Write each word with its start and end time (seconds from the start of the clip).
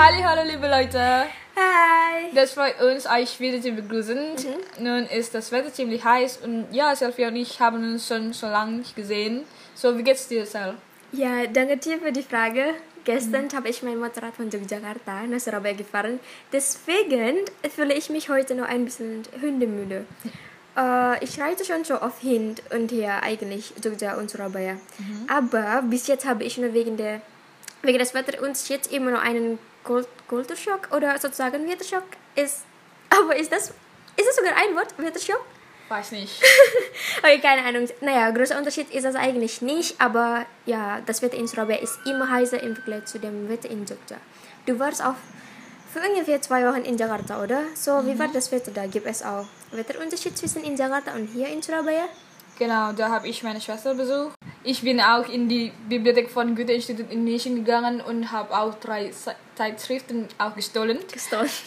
Hallo, 0.00 0.22
hallo 0.22 0.42
liebe 0.48 0.68
Leute. 0.68 1.00
Hi. 1.56 2.30
Das 2.32 2.52
freut 2.52 2.80
uns, 2.80 3.04
euch 3.06 3.40
wieder 3.40 3.60
zu 3.60 3.72
begrüßen. 3.72 4.16
Mhm. 4.16 4.84
Nun 4.84 5.06
ist 5.06 5.34
das 5.34 5.50
Wetter 5.50 5.72
ziemlich 5.72 6.04
heiß 6.04 6.36
und 6.44 6.66
ja, 6.70 6.94
Selfie 6.94 7.26
und 7.26 7.34
ich 7.34 7.58
haben 7.58 7.82
uns 7.82 8.06
schon 8.06 8.32
so 8.32 8.46
lange 8.46 8.76
nicht 8.78 8.94
gesehen. 8.94 9.42
So, 9.74 9.98
wie 9.98 10.04
geht's 10.04 10.28
dir, 10.28 10.46
Sel? 10.46 10.74
Ja, 11.10 11.48
danke 11.52 11.78
dir 11.78 11.98
für 11.98 12.12
die 12.12 12.22
Frage. 12.22 12.74
Gestern 13.02 13.48
habe 13.52 13.70
ich 13.70 13.82
mein 13.82 13.98
Motorrad 13.98 14.36
von 14.36 14.48
Yogyakarta 14.48 15.22
nach 15.26 15.40
Surabaya 15.40 15.74
gefahren. 15.74 16.20
Deswegen 16.52 17.38
fühle 17.68 17.94
ich 17.94 18.08
mich 18.08 18.28
heute 18.28 18.54
noch 18.54 18.68
ein 18.68 18.84
bisschen 18.84 19.24
hundemüde. 19.42 20.06
Äh, 20.76 21.24
ich 21.24 21.40
reite 21.40 21.64
schon 21.64 21.82
so 21.82 22.00
oft 22.00 22.20
hin 22.22 22.54
und 22.72 22.92
her 22.92 23.24
eigentlich 23.24 23.72
Jogja 23.82 24.16
und 24.16 24.30
Surabaya. 24.30 24.76
Aber 25.26 25.82
bis 25.82 26.06
jetzt 26.06 26.24
habe 26.24 26.44
ich 26.44 26.56
nur 26.56 26.72
wegen 26.72 26.96
der 26.96 27.20
wegen 27.82 27.98
des 27.98 28.14
Wetterunterschieds 28.14 28.86
immer 28.88 29.10
noch 29.10 29.22
einen 29.22 29.58
Kult 29.84 30.08
Kulturschock 30.28 30.88
oder 30.94 31.18
sozusagen 31.18 31.68
Wetterschock 31.68 32.04
ist. 32.34 32.64
Aber 33.10 33.36
ist 33.36 33.50
das 33.52 33.72
ist 34.16 34.26
das 34.26 34.36
sogar 34.36 34.56
ein 34.56 34.74
Wort 34.74 34.98
Wetterschock? 34.98 35.44
Weiß 35.88 36.12
nicht. 36.12 36.42
Okay, 37.18 37.40
keine 37.40 37.64
Ahnung. 37.66 37.88
Naja, 38.00 38.30
großer 38.30 38.56
Unterschied 38.56 38.90
ist 38.90 39.04
das 39.04 39.14
eigentlich 39.14 39.60
nicht, 39.60 40.00
aber 40.00 40.46
ja, 40.66 41.00
das 41.04 41.20
Wetter 41.20 41.36
in 41.36 41.48
Surabaya 41.48 41.78
ist 41.78 41.98
immer 42.06 42.30
heißer 42.30 42.62
im 42.62 42.74
Vergleich 42.76 43.06
zu 43.06 43.18
dem 43.18 43.48
Wetter 43.48 43.68
in 43.70 43.84
Jogja. 43.84 44.18
Du 44.66 44.78
warst 44.78 45.02
auch 45.02 45.14
für 45.92 46.00
ungefähr 46.00 46.40
zwei 46.42 46.64
Wochen 46.66 46.82
in 46.82 46.96
Jakarta, 46.96 47.42
oder? 47.42 47.62
So, 47.74 48.06
wie 48.06 48.18
war 48.18 48.28
das 48.28 48.52
Wetter 48.52 48.70
da? 48.70 48.86
Gibt 48.86 49.06
es 49.06 49.22
auch 49.22 49.46
Wetterunterschied 49.72 50.36
zwischen 50.38 50.62
in 50.62 50.76
Jakarta 50.76 51.12
und 51.14 51.26
hier 51.26 51.48
in 51.48 51.62
Surabaya? 51.62 52.04
Genau, 52.58 52.92
da 52.92 53.08
habe 53.10 53.28
ich 53.28 53.42
meine 53.42 53.60
Schwester 53.60 53.94
besucht. 53.94 54.34
Ich 54.64 54.82
bin 54.82 55.00
auch 55.00 55.28
in 55.28 55.48
die 55.48 55.72
Bibliothek 55.88 56.28
von 56.30 56.56
Goethe-Institut 56.56 57.10
Indonesien 57.10 57.54
gegangen 57.54 58.00
und 58.00 58.32
habe 58.32 58.56
auch 58.58 58.74
drei 58.74 59.10
Ze- 59.10 59.36
Zeitschriften 59.54 60.26
auch 60.38 60.54
gestohlen. 60.54 60.98
Gestohlen. 61.12 61.48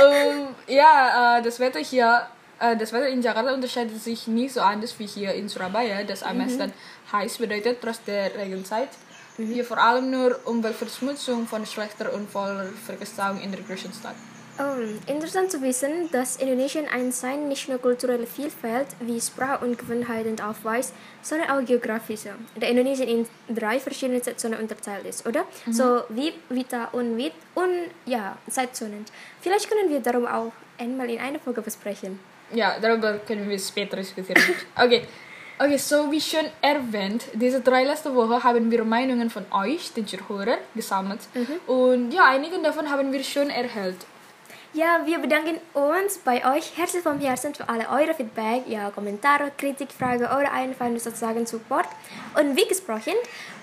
Ähm, 0.00 0.48
ja, 0.66 1.38
äh, 1.38 1.42
das 1.42 1.58
Wetter 1.60 1.78
hier, 1.80 2.26
äh, 2.58 2.76
das 2.76 2.92
Wetter 2.92 3.08
in 3.08 3.22
Jakarta 3.22 3.52
unterscheidet 3.54 4.00
sich 4.00 4.26
nicht 4.26 4.54
so 4.54 4.60
anders 4.60 4.98
wie 4.98 5.06
hier 5.06 5.32
in 5.34 5.48
Surabaya, 5.48 6.02
das 6.04 6.22
am 6.22 6.38
meisten 6.38 6.72
heiß 7.12 7.38
bedeutet, 7.38 7.78
trotz 7.80 8.02
der 8.04 8.34
Regenzeit. 8.34 8.88
Hier 9.36 9.64
vor 9.64 9.78
allem 9.78 10.10
nur 10.10 10.38
Umweltverschmutzung 10.46 11.46
von 11.46 11.64
schlechter 11.66 12.12
und 12.12 12.28
voller 12.30 12.66
Verkehrstauung 12.86 13.40
in 13.40 13.52
der 13.52 13.60
großen 13.60 13.92
Stadt. 13.92 14.16
Oh, 14.60 14.74
interessant 15.06 15.52
zu 15.52 15.62
wissen, 15.62 16.10
dass 16.10 16.36
Indonesien 16.36 16.86
ein 16.92 17.12
sein 17.12 17.46
nicht 17.46 17.68
nur 17.68 17.78
kulturelle 17.78 18.26
Vielfalt 18.26 18.88
wie 18.98 19.20
Sprache 19.20 19.64
und 19.64 19.78
Gewohnheiten 19.78 20.40
aufweist, 20.40 20.92
sondern 21.22 21.50
auch 21.50 21.64
geografische. 21.64 22.30
Da 22.58 22.66
Indonesien 22.66 23.08
in 23.08 23.54
drei 23.54 23.78
verschiedene 23.78 24.20
Zeitzonen 24.20 24.58
unterteilt 24.58 25.06
ist, 25.06 25.24
oder? 25.26 25.44
So 25.70 26.02
wie 26.08 26.32
Vita 26.48 26.86
und 26.86 27.16
Wit 27.16 27.34
und 27.54 27.90
ja, 28.04 28.36
Zeitzonen. 28.50 29.04
Vielleicht 29.40 29.70
können 29.70 29.90
wir 29.90 30.00
darum 30.00 30.26
auch 30.26 30.50
einmal 30.76 31.08
in 31.08 31.20
einer 31.20 31.38
Folge 31.38 31.62
besprechen. 31.62 32.18
Ja, 32.52 32.80
darüber 32.80 33.18
können 33.18 33.48
wir 33.48 33.58
später 33.60 33.96
diskutieren. 33.96 34.42
Okay. 34.76 35.02
Okay, 35.60 35.76
so 35.76 36.10
wie 36.12 36.20
schon 36.20 36.46
erwähnt, 36.62 37.24
diese 37.32 37.60
drei 37.60 37.82
letzte 37.82 38.14
Woche 38.14 38.44
haben 38.44 38.70
wir 38.70 38.84
Meinungen 38.84 39.28
von 39.28 39.44
euch, 39.50 39.92
den 39.92 40.06
Zuhörern, 40.06 40.58
gesammelt. 40.72 41.18
Und 41.66 42.12
ja, 42.12 42.26
einige 42.26 42.60
davon 42.62 42.88
haben 42.88 43.12
wir 43.12 43.24
schon 43.24 43.50
erhält. 43.50 43.96
Ja, 44.74 45.00
wir 45.06 45.18
bedanken 45.18 45.58
uns 45.72 46.18
bei 46.18 46.44
euch 46.54 46.76
herzlich 46.76 47.02
vom 47.02 47.18
Herzen 47.20 47.54
für 47.54 47.66
alle 47.70 47.88
eure 47.88 48.12
Feedback, 48.12 48.64
ja, 48.66 48.90
Kommentare, 48.90 49.50
Kritik, 49.56 49.90
Frage 49.90 50.24
oder 50.24 50.52
einfach 50.52 50.90
nur 50.90 51.00
sozusagen 51.00 51.46
Support. 51.46 51.86
Und 52.38 52.54
wie 52.54 52.68
gesprochen, 52.68 53.14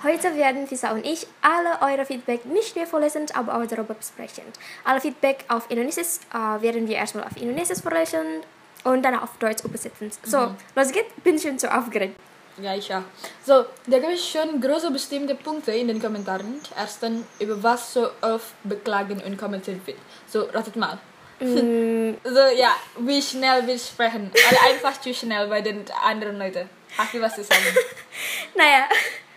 heute 0.04 0.36
werden 0.36 0.70
Visa 0.70 0.92
und 0.92 1.06
ich 1.06 1.28
alle 1.42 1.80
eure 1.94 2.08
Feedback 2.08 2.46
nicht 2.46 2.76
mehr 2.76 2.88
vorlesen, 2.88 3.28
aber 3.36 3.56
auch 3.56 3.68
darüber 3.68 3.94
besprechen. 3.94 4.46
Alle 4.84 5.00
Feedback 5.00 5.46
auf 5.48 5.70
Indonesisch 5.70 6.22
äh, 6.34 6.62
werden 6.64 6.88
wir 6.88 6.96
erstmal 6.96 7.26
auf 7.26 7.38
Indonesisch 7.38 7.82
vorlesen 7.84 8.42
und 8.84 9.04
dann 9.04 9.20
auf 9.20 9.38
Deutsch 9.38 9.64
übersetzen. 9.64 10.12
So, 10.24 10.56
los 10.76 10.92
geht's, 10.92 11.14
bin 11.24 11.38
schon 11.38 11.60
so 11.60 11.68
aufgeregt. 11.68 12.20
Ja, 12.62 12.74
ich 12.74 12.94
auch. 12.94 13.02
So, 13.46 13.66
da 13.86 14.00
gibt 14.00 14.14
es 14.14 14.30
schon 14.30 14.62
große 14.62 14.90
bestimmte 14.92 15.36
Punkte 15.36 15.72
in 15.72 15.88
den 15.88 16.02
Kommentaren. 16.02 16.62
Erstens, 16.78 17.26
über 17.40 17.62
was 17.62 17.94
so 17.94 18.10
oft 18.22 18.54
beklagen 18.64 19.22
und 19.26 19.38
kommentiert 19.38 19.86
wird. 19.86 19.98
So, 20.28 20.44
ratet 20.44 20.76
mal. 20.76 20.98
so, 21.40 22.40
ja, 22.56 22.76
wie 23.00 23.22
schnell 23.22 23.68
wir 23.68 23.78
sprechen. 23.78 24.32
Oder 24.32 24.62
einfach 24.70 25.00
zu 25.02 25.14
schnell 25.14 25.48
bei 25.48 25.62
den 25.62 25.84
anderen 26.02 26.40
Leuten. 26.40 26.70
Hast 26.98 27.14
du 27.14 27.22
was 27.22 27.36
zu 27.36 27.44
sagen? 27.44 27.64
Naja, 28.56 28.88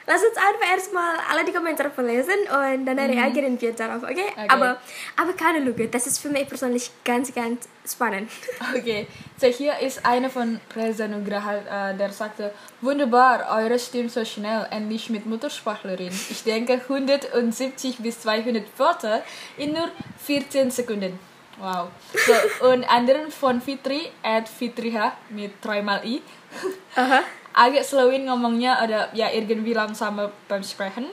lass 0.08 0.22
uns 0.24 0.36
einfach 0.36 0.72
erstmal 0.72 1.16
alle 1.30 1.44
die 1.44 1.52
Kommentare 1.52 1.90
vorlesen 1.90 2.34
und 2.50 2.86
dann 2.86 2.98
reagieren 2.98 3.60
wir 3.60 3.72
darauf, 3.72 4.02
okay? 4.02 4.24
Okay. 4.32 4.48
Aber, 4.48 4.78
aber 5.16 5.32
keine 5.34 5.60
Lüge, 5.60 5.86
das 5.88 6.06
ist 6.06 6.18
für 6.18 6.30
mich 6.30 6.48
persönlich 6.48 6.90
ganz, 7.04 7.32
ganz 7.32 7.68
spannend. 7.86 8.30
Okay, 8.74 9.06
so 9.36 9.46
hier 9.46 9.78
ist 9.78 10.04
eine 10.04 10.30
von 10.30 10.60
Reza 10.74 11.06
Nugraha, 11.08 11.90
äh, 11.90 11.96
der 11.96 12.10
sagte, 12.10 12.52
wunderbar, 12.80 13.46
eure 13.60 13.78
stimmt 13.78 14.10
so 14.10 14.24
schnell, 14.24 14.66
endlich 14.70 15.10
mit 15.10 15.26
Muttersprachlerin. 15.26 16.12
Ich 16.30 16.42
denke 16.42 16.74
170 16.74 17.98
bis 17.98 18.20
200 18.20 18.64
Wörter 18.78 19.22
in 19.56 19.72
nur 19.72 19.90
14 20.24 20.70
Sekunden. 20.70 21.18
Wow. 21.58 21.88
So, 22.14 22.66
und 22.68 22.84
anderen 22.84 23.30
von 23.30 23.60
Fitri, 23.60 24.10
at 24.22 24.48
Fitriha, 24.48 25.16
mit 25.30 25.52
dreimal 25.62 26.04
i. 26.04 26.22
Aha. 26.94 27.20
Agak 27.54 27.84
slowin 27.84 28.28
ngomongnya 28.28 28.78
ada 28.78 29.08
ya 29.12 29.32
irgendwie 29.32 29.74
langsamer 29.74 30.30
beim 30.46 30.62
Sprechen. 30.62 31.06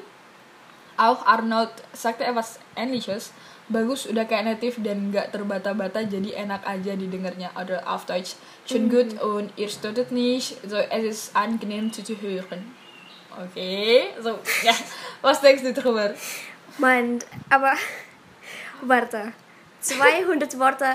Auch 0.97 1.25
Arnold 1.27 1.71
sagte 1.91 2.23
etwas 2.23 2.59
ähnliches. 2.75 3.31
Bagus 3.67 4.05
udah 4.05 4.29
kayak 4.29 4.45
native 4.45 4.77
dan 4.85 5.09
nggak 5.09 5.33
terbata-bata 5.33 6.05
jadi 6.05 6.45
enak 6.45 6.61
aja 6.69 6.93
didengarnya. 6.93 7.49
Oder 7.57 7.81
auf 7.89 8.05
Deutsch. 8.05 8.37
Schön 8.69 8.87
gut 8.87 9.17
und 9.19 9.49
ihr 9.57 9.67
stottet 9.67 10.13
nicht. 10.13 10.61
So, 10.69 10.77
es 10.77 11.03
ist 11.03 11.35
angenehm 11.35 11.91
zuzuhören. 11.91 12.75
Okay, 13.35 14.13
so, 14.21 14.39
ja. 14.63 14.71
Was 15.21 15.41
denkst 15.41 15.63
du 15.63 15.73
drüber? 15.73 16.13
Mann, 16.77 17.19
aber 17.49 17.73
warte. 18.81 19.33
200 19.81 20.57
Worte 20.57 20.85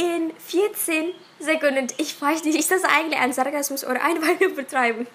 in 0.00 0.32
14 0.38 1.12
Sekunden. 1.38 1.86
Ich 1.98 2.20
weiß 2.20 2.44
nicht, 2.44 2.58
ist 2.58 2.70
das 2.70 2.84
eigentlich 2.84 3.20
ein 3.20 3.32
Sarkasmus 3.32 3.84
oder 3.84 4.00
nur 4.14 4.40
Übertreibung? 4.40 5.06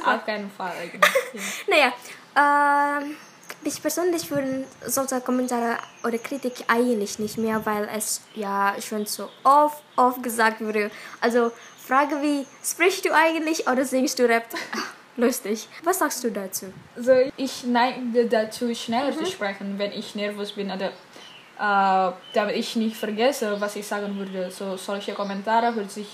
Auf, 0.00 0.14
auf 0.14 0.26
keinen 0.26 0.50
Fall. 0.50 0.72
Naja, 1.68 1.92
ähm, 2.36 3.16
ich 3.64 3.82
persönlich 3.82 4.30
würde 4.30 4.64
solche 4.86 5.20
Kommentare 5.20 5.78
oder 6.04 6.18
Kritik 6.18 6.52
eigentlich 6.68 7.18
nicht 7.18 7.38
mehr, 7.38 7.64
weil 7.66 7.88
es 7.94 8.22
ja 8.34 8.74
schon 8.80 9.06
so 9.06 9.28
oft, 9.44 9.82
oft 9.96 10.22
gesagt 10.22 10.60
wurde. 10.60 10.90
Also 11.20 11.50
Frage 11.86 12.22
wie, 12.22 12.46
sprichst 12.64 13.04
du 13.04 13.12
eigentlich 13.12 13.68
oder 13.68 13.84
singst 13.84 14.18
du 14.18 14.28
Rap? 14.28 14.46
Lustig. 15.16 15.66
Was 15.82 15.98
sagst 15.98 16.22
du 16.24 16.30
dazu? 16.30 16.66
So, 16.96 17.12
ich 17.36 17.64
neige 17.64 18.26
dazu, 18.26 18.74
schneller 18.74 19.16
zu 19.16 19.24
sprechen, 19.24 19.78
wenn 19.78 19.92
ich 19.92 20.14
nervös 20.14 20.52
bin 20.52 20.70
oder 20.70 20.92
äh, 21.58 22.12
damit 22.34 22.56
ich 22.56 22.76
nicht 22.76 22.96
vergesse, 22.96 23.60
was 23.60 23.76
ich 23.76 23.86
sagen 23.86 24.16
würde. 24.18 24.50
So, 24.50 24.76
solche 24.76 25.14
Kommentare 25.14 25.74
hört 25.74 25.90
sich 25.90 26.08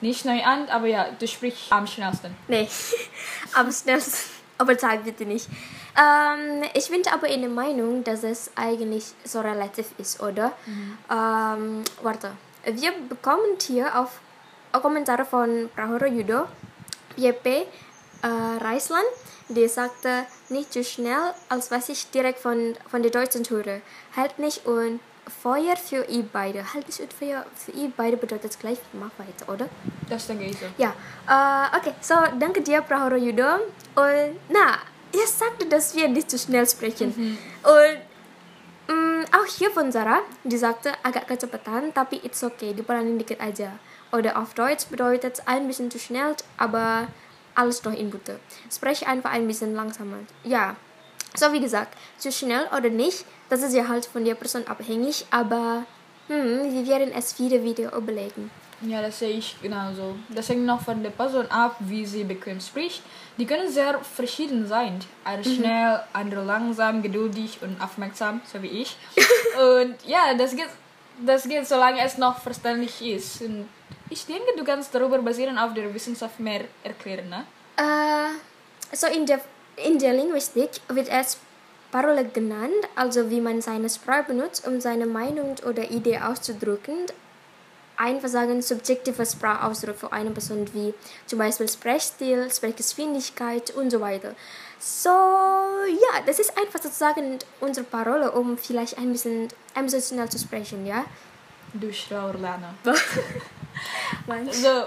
nicht 0.00 0.24
neu 0.24 0.42
an, 0.42 0.68
aber 0.68 0.86
ja, 0.86 1.06
du 1.18 1.26
sprichst 1.26 1.72
am 1.72 1.86
schnellsten. 1.86 2.34
Nee, 2.46 2.68
am 3.54 3.70
schnellsten. 3.72 4.38
Aber 4.58 4.76
sag 4.76 5.04
bitte 5.04 5.24
nicht. 5.24 5.48
Ähm, 5.96 6.64
ich 6.74 6.90
bin 6.90 7.02
aber 7.12 7.28
in 7.28 7.42
der 7.42 7.50
Meinung, 7.50 8.02
dass 8.02 8.24
es 8.24 8.50
eigentlich 8.56 9.04
so 9.24 9.40
relativ 9.40 9.86
ist, 9.98 10.20
oder? 10.20 10.52
Ähm, 11.10 11.84
warte. 12.02 12.32
Wir 12.64 12.92
bekommen 13.08 13.56
hier 13.64 13.98
auf 13.98 14.18
Kommentare 14.72 15.24
von 15.24 15.70
Prahoro 15.74 16.06
Yudo, 16.06 16.46
JP 17.16 17.46
äh, 17.46 17.66
Reisland, 18.60 19.06
der 19.48 19.68
sagte, 19.68 20.26
nicht 20.48 20.72
zu 20.72 20.84
schnell, 20.84 21.34
als 21.48 21.70
was 21.70 21.88
ich 21.88 22.10
direkt 22.10 22.38
von, 22.38 22.76
von 22.90 23.02
den 23.02 23.12
Deutschen 23.12 23.48
höre. 23.48 23.80
Halt 24.16 24.38
nicht 24.38 24.66
und 24.66 25.00
Feuer 25.42 25.76
für 25.76 26.04
ihr 26.04 26.24
beide. 26.32 26.72
Halt 26.74 26.86
nicht 26.86 27.00
und 27.00 27.12
Feuer 27.12 27.44
für 27.54 27.72
ihr 27.72 27.92
beide 27.96 28.16
bedeutet 28.16 28.58
gleich, 28.60 28.78
mach 28.92 29.10
weiter, 29.18 29.52
oder? 29.52 29.68
Das 30.08 30.26
denke 30.26 30.44
ich 30.44 30.56
so. 30.58 30.66
Ja, 30.76 30.94
äh, 31.28 31.76
okay, 31.76 31.94
so 32.00 32.14
danke 32.38 32.62
dir, 32.62 32.80
Prahoro 32.82 33.16
Yudo. 33.16 33.56
Und 33.94 34.38
na, 34.48 34.78
ihr 35.12 35.26
sagte, 35.26 35.66
dass 35.66 35.94
wir 35.94 36.08
nicht 36.08 36.30
zu 36.30 36.38
schnell 36.38 36.66
sprechen. 36.66 37.38
Und 37.62 38.94
mm, 38.94 39.24
auch 39.32 39.46
hier 39.46 39.70
von 39.70 39.92
Sarah, 39.92 40.20
die 40.44 40.58
sagte 40.58 40.92
agak 41.02 41.28
kecepatan, 41.28 41.92
tapi 41.94 42.20
it's 42.22 42.42
okay, 42.42 42.72
diperanin 42.72 43.18
dikit 43.18 43.40
aja. 43.40 43.72
Oder 44.12 44.40
auf 44.40 44.54
Deutsch 44.54 44.86
bedeutet 44.86 45.42
ein 45.44 45.66
bisschen 45.66 45.90
zu 45.90 45.98
schnell, 45.98 46.34
aber 46.56 47.08
alles 47.58 47.84
noch 47.84 47.92
in 47.92 48.10
Butter. 48.10 48.38
Spreche 48.70 49.06
einfach 49.06 49.32
ein 49.32 49.46
bisschen 49.46 49.74
langsamer. 49.74 50.18
Ja, 50.44 50.76
so 51.34 51.52
wie 51.52 51.60
gesagt, 51.60 51.96
zu 52.16 52.32
schnell 52.32 52.66
oder 52.76 52.88
nicht, 52.88 53.24
das 53.50 53.62
ist 53.62 53.74
ja 53.74 53.88
halt 53.88 54.06
von 54.06 54.24
der 54.24 54.34
Person 54.34 54.66
abhängig, 54.66 55.26
aber 55.30 55.84
hm, 56.28 56.72
wir 56.72 56.86
werden 56.86 57.12
es 57.12 57.38
wieder 57.38 57.62
wieder 57.62 57.92
überlegen. 57.94 58.50
Ja, 58.80 59.02
das 59.02 59.18
sehe 59.18 59.30
ich 59.30 59.56
genauso. 59.60 60.14
Das 60.28 60.48
hängt 60.48 60.64
noch 60.64 60.80
von 60.80 61.02
der 61.02 61.10
Person 61.10 61.46
ab, 61.46 61.76
wie 61.80 62.06
sie 62.06 62.22
bequem 62.22 62.60
spricht. 62.60 63.02
Die 63.36 63.44
können 63.44 63.68
sehr 63.68 63.98
verschieden 64.00 64.68
sein. 64.68 65.00
Eine 65.24 65.42
schnell, 65.42 66.00
andere 66.12 66.44
langsam, 66.44 67.02
geduldig 67.02 67.58
und 67.60 67.80
aufmerksam, 67.82 68.40
so 68.44 68.62
wie 68.62 68.68
ich. 68.68 68.96
und 69.58 69.96
ja, 70.06 70.32
das 70.34 70.54
geht, 70.54 70.68
das 71.24 71.48
geht, 71.48 71.66
solange 71.66 72.02
es 72.04 72.18
noch 72.18 72.38
verständlich 72.40 73.00
ist. 73.02 73.42
Und 73.42 73.68
ich 74.10 74.26
denke, 74.26 74.56
du 74.56 74.64
kannst 74.64 74.94
darüber 74.94 75.18
basieren 75.18 75.58
auf 75.58 75.74
der 75.74 75.92
Wissenschaft 75.92 76.38
mehr 76.40 76.62
erklären, 76.82 77.28
ne? 77.28 77.44
Äh, 77.76 78.96
so 78.96 79.06
in 79.06 79.26
der, 79.26 79.40
in 79.76 79.98
der 79.98 80.14
Linguistik 80.14 80.70
wird 80.88 81.08
es 81.08 81.38
Parole 81.90 82.24
genannt, 82.26 82.88
also 82.96 83.30
wie 83.30 83.40
man 83.40 83.62
seine 83.62 83.88
Sprache 83.88 84.24
benutzt, 84.24 84.66
um 84.66 84.80
seine 84.80 85.06
Meinung 85.06 85.56
oder 85.66 85.90
Idee 85.90 86.18
auszudrücken. 86.18 87.06
Einfach 87.96 88.28
sagen, 88.28 88.62
subjektiver 88.62 89.24
Sprachausdruck 89.24 89.96
für 89.96 90.12
eine 90.12 90.30
Person 90.30 90.68
wie 90.72 90.94
zum 91.26 91.38
Beispiel 91.38 91.68
Sprechstil, 91.68 92.50
Sprechgeschwindigkeit 92.50 93.70
und 93.74 93.90
so 93.90 94.00
weiter. 94.00 94.34
So, 94.78 95.08
ja, 95.08 96.20
das 96.24 96.38
ist 96.38 96.56
einfach 96.56 96.80
sozusagen 96.80 97.38
unsere 97.60 97.86
Parole, 97.86 98.30
um 98.32 98.56
vielleicht 98.56 98.98
ein 98.98 99.12
bisschen 99.12 99.48
emotional 99.74 100.28
zu 100.28 100.38
sprechen, 100.38 100.86
ja? 100.86 101.04
Du 101.74 101.92
schlauer 101.92 102.34
Lana. 102.34 102.74
So, 104.50 104.68
äh, 104.68 104.84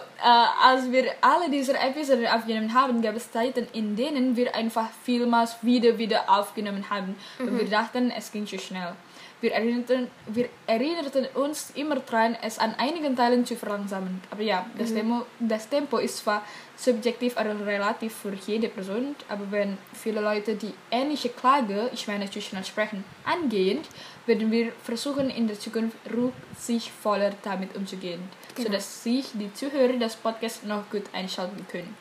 als 0.64 0.92
wir 0.92 1.12
alle 1.22 1.50
diese 1.50 1.78
Episoden 1.78 2.28
aufgenommen 2.28 2.74
haben, 2.74 3.02
gab 3.02 3.16
es 3.16 3.32
Zeiten, 3.32 3.68
in 3.74 3.96
denen 3.96 4.36
wir 4.36 4.56
einfach 4.56 4.90
vielmals 5.04 5.56
wieder 5.62 5.98
wieder 5.98 6.30
aufgenommen 6.30 6.90
haben. 6.90 7.16
Und 7.40 7.58
wir 7.58 7.70
dachten, 7.70 8.12
es 8.12 8.32
ging 8.32 8.46
zu 8.46 8.60
schnell. 8.60 8.94
Wir 9.42 9.54
erinnerten, 9.54 10.08
wir 10.28 10.50
erinnerten 10.68 11.26
uns 11.34 11.72
immer 11.74 11.96
daran, 11.96 12.38
es 12.44 12.60
an 12.60 12.76
einigen 12.78 13.16
Teilen 13.16 13.44
zu 13.44 13.56
verlangsamen. 13.56 14.22
Aber 14.30 14.44
ja, 14.44 14.68
das, 14.78 14.94
Tempo, 14.94 15.26
das 15.40 15.68
Tempo 15.68 15.98
ist 15.98 16.20
zwar 16.20 16.44
subjektiv 16.78 17.36
oder 17.38 17.66
relativ 17.66 18.14
für 18.14 18.34
jede 18.46 18.70
Person, 18.70 19.16
aber 19.30 19.52
wenn 19.52 19.80
viele 19.94 20.22
Leute 20.22 20.56
die 20.56 20.74
ähnliche 20.92 21.30
Klage, 21.30 21.90
ich 21.92 22.08
meine 22.08 22.32
schnell 22.32 22.64
sprechen, 22.64 23.04
angehen, 23.26 23.80
werden 24.28 24.52
wir 24.52 24.72
versuchen, 24.84 25.32
in 25.32 25.48
der 25.48 25.60
Zukunft 25.60 25.98
rücksichtsvoller 26.16 27.32
damit 27.44 27.76
umzugehen, 27.76 28.22
Genau. 28.56 28.68
sodass 28.68 29.04
sich 29.04 29.26
die 29.34 29.52
Zuhörer 29.54 29.94
des 29.94 30.16
Podcasts 30.18 30.64
noch 30.64 30.88
gut 30.92 31.04
einschalten 31.14 31.66
können. 31.72 31.96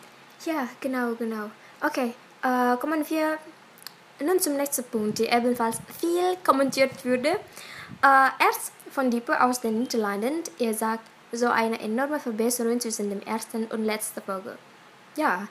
Ja, 0.44 0.68
genau, 0.80 1.14
genau. 1.14 1.50
Okay, 1.80 2.12
äh, 2.42 2.76
kommen 2.76 3.04
wir 3.08 3.38
nun 4.24 4.40
zum 4.40 4.56
nächsten 4.56 4.84
Punkt, 4.84 5.18
der 5.18 5.36
ebenfalls 5.36 5.78
viel 5.98 6.36
kommentiert 6.44 7.04
wurde. 7.04 7.28
Äh, 7.28 8.44
erst 8.44 8.72
von 8.90 9.10
Diepo 9.10 9.32
aus 9.32 9.60
den 9.60 9.78
Niederlanden. 9.80 10.42
Er 10.58 10.74
sagt, 10.74 11.04
so 11.32 11.46
eine 11.46 11.80
enorme 11.80 12.18
Verbesserung 12.18 12.80
zwischen 12.80 13.10
dem 13.10 13.22
ersten 13.22 13.66
und 13.66 13.84
letzten 13.84 14.20
Folge. 14.22 14.58
Ja, 15.16 15.46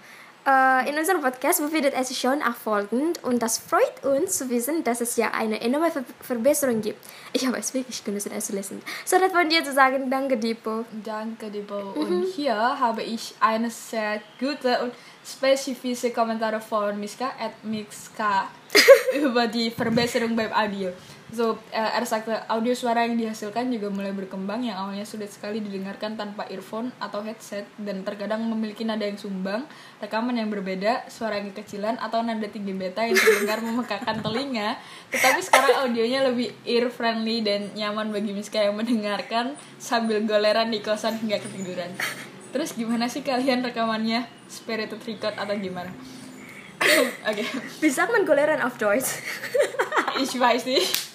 in 0.90 0.98
unserem 0.98 1.22
Podcast 1.22 1.62
befindet 1.62 1.94
es 1.94 2.08
sich 2.08 2.20
schon 2.20 2.40
nachfolgend 2.40 3.24
und 3.24 3.42
das 3.42 3.60
freut 3.60 4.04
uns 4.04 4.38
zu 4.38 4.50
wissen, 4.50 4.84
dass 4.84 5.02
es 5.02 5.16
ja 5.16 5.32
eine 5.32 5.62
enorme 5.62 5.92
Ver 5.92 6.04
Verbesserung 6.22 6.82
gibt. 6.82 6.98
Ich 7.34 7.46
habe 7.46 7.58
es 7.58 7.74
wirklich 7.74 8.04
genossen, 8.04 8.32
es 8.36 8.48
zu 8.48 8.54
lesen. 8.54 8.82
So, 9.06 9.18
das 9.20 9.34
wollen 9.34 9.50
wir 9.52 9.64
zu 9.64 9.74
sagen. 9.74 10.10
Danke, 10.10 10.38
Diepo. 10.38 10.86
Danke, 11.04 11.52
Debo. 11.52 11.92
Und 11.96 12.24
hier 12.36 12.56
habe 12.56 13.04
ich 13.04 13.36
eine 13.40 13.70
sehr 13.70 14.22
gute 14.40 14.82
und 14.82 14.94
spezifische 15.26 16.12
Kommentare 16.12 16.60
von 16.60 17.00
Miska 17.00 17.26
at 17.40 17.64
Mixka 17.64 18.48
über 19.22 19.48
die 19.48 19.70
Verbesserung 19.70 20.36
beim 20.36 20.52
Audio. 20.52 20.92
So, 21.30 21.62
äh, 21.70 21.78
er 21.78 22.06
sagte, 22.10 22.34
audio 22.50 22.74
suara 22.74 23.06
yang 23.06 23.14
dihasilkan 23.14 23.70
juga 23.70 23.94
mulai 23.94 24.10
berkembang 24.10 24.66
yang 24.66 24.82
awalnya 24.82 25.06
sulit 25.06 25.30
sekali 25.30 25.62
didengarkan 25.62 26.18
tanpa 26.18 26.50
earphone 26.50 26.90
atau 26.98 27.22
headset 27.22 27.70
dan 27.78 28.02
terkadang 28.02 28.42
memiliki 28.50 28.82
nada 28.82 29.06
yang 29.06 29.14
sumbang, 29.14 29.62
rekaman 30.02 30.42
yang 30.42 30.50
berbeda, 30.50 31.06
suara 31.06 31.38
yang 31.38 31.54
kekecilan 31.54 32.02
atau 32.02 32.26
nada 32.26 32.50
tinggi 32.50 32.74
beta 32.74 33.06
yang 33.06 33.14
terdengar 33.14 33.62
memekakan 33.62 34.26
telinga. 34.26 34.82
Tetapi 35.14 35.40
sekarang 35.46 35.86
audionya 35.86 36.26
lebih 36.34 36.50
ear 36.66 36.90
friendly 36.90 37.46
dan 37.46 37.70
nyaman 37.78 38.10
bagi 38.10 38.34
Miska 38.34 38.66
yang 38.66 38.74
mendengarkan 38.74 39.54
sambil 39.78 40.26
goleran 40.26 40.74
di 40.74 40.82
kosan 40.82 41.22
hingga 41.22 41.38
ketiduran. 41.46 41.94
Terus 42.50 42.74
gimana 42.74 43.06
sih 43.06 43.22
kalian 43.22 43.62
rekamannya? 43.62 44.26
Spirited 44.50 44.98
record 45.06 45.38
atau 45.38 45.54
gimana? 45.54 45.94
Oke. 47.30 47.46
Wie 47.82 47.94
sagt 47.94 48.10
man 48.10 48.26
Goleran 48.26 48.66
auf 48.66 48.82
Deutsch? 48.82 49.22
Ich 50.18 50.40
weiß 50.40 50.66
nicht. 50.66 51.09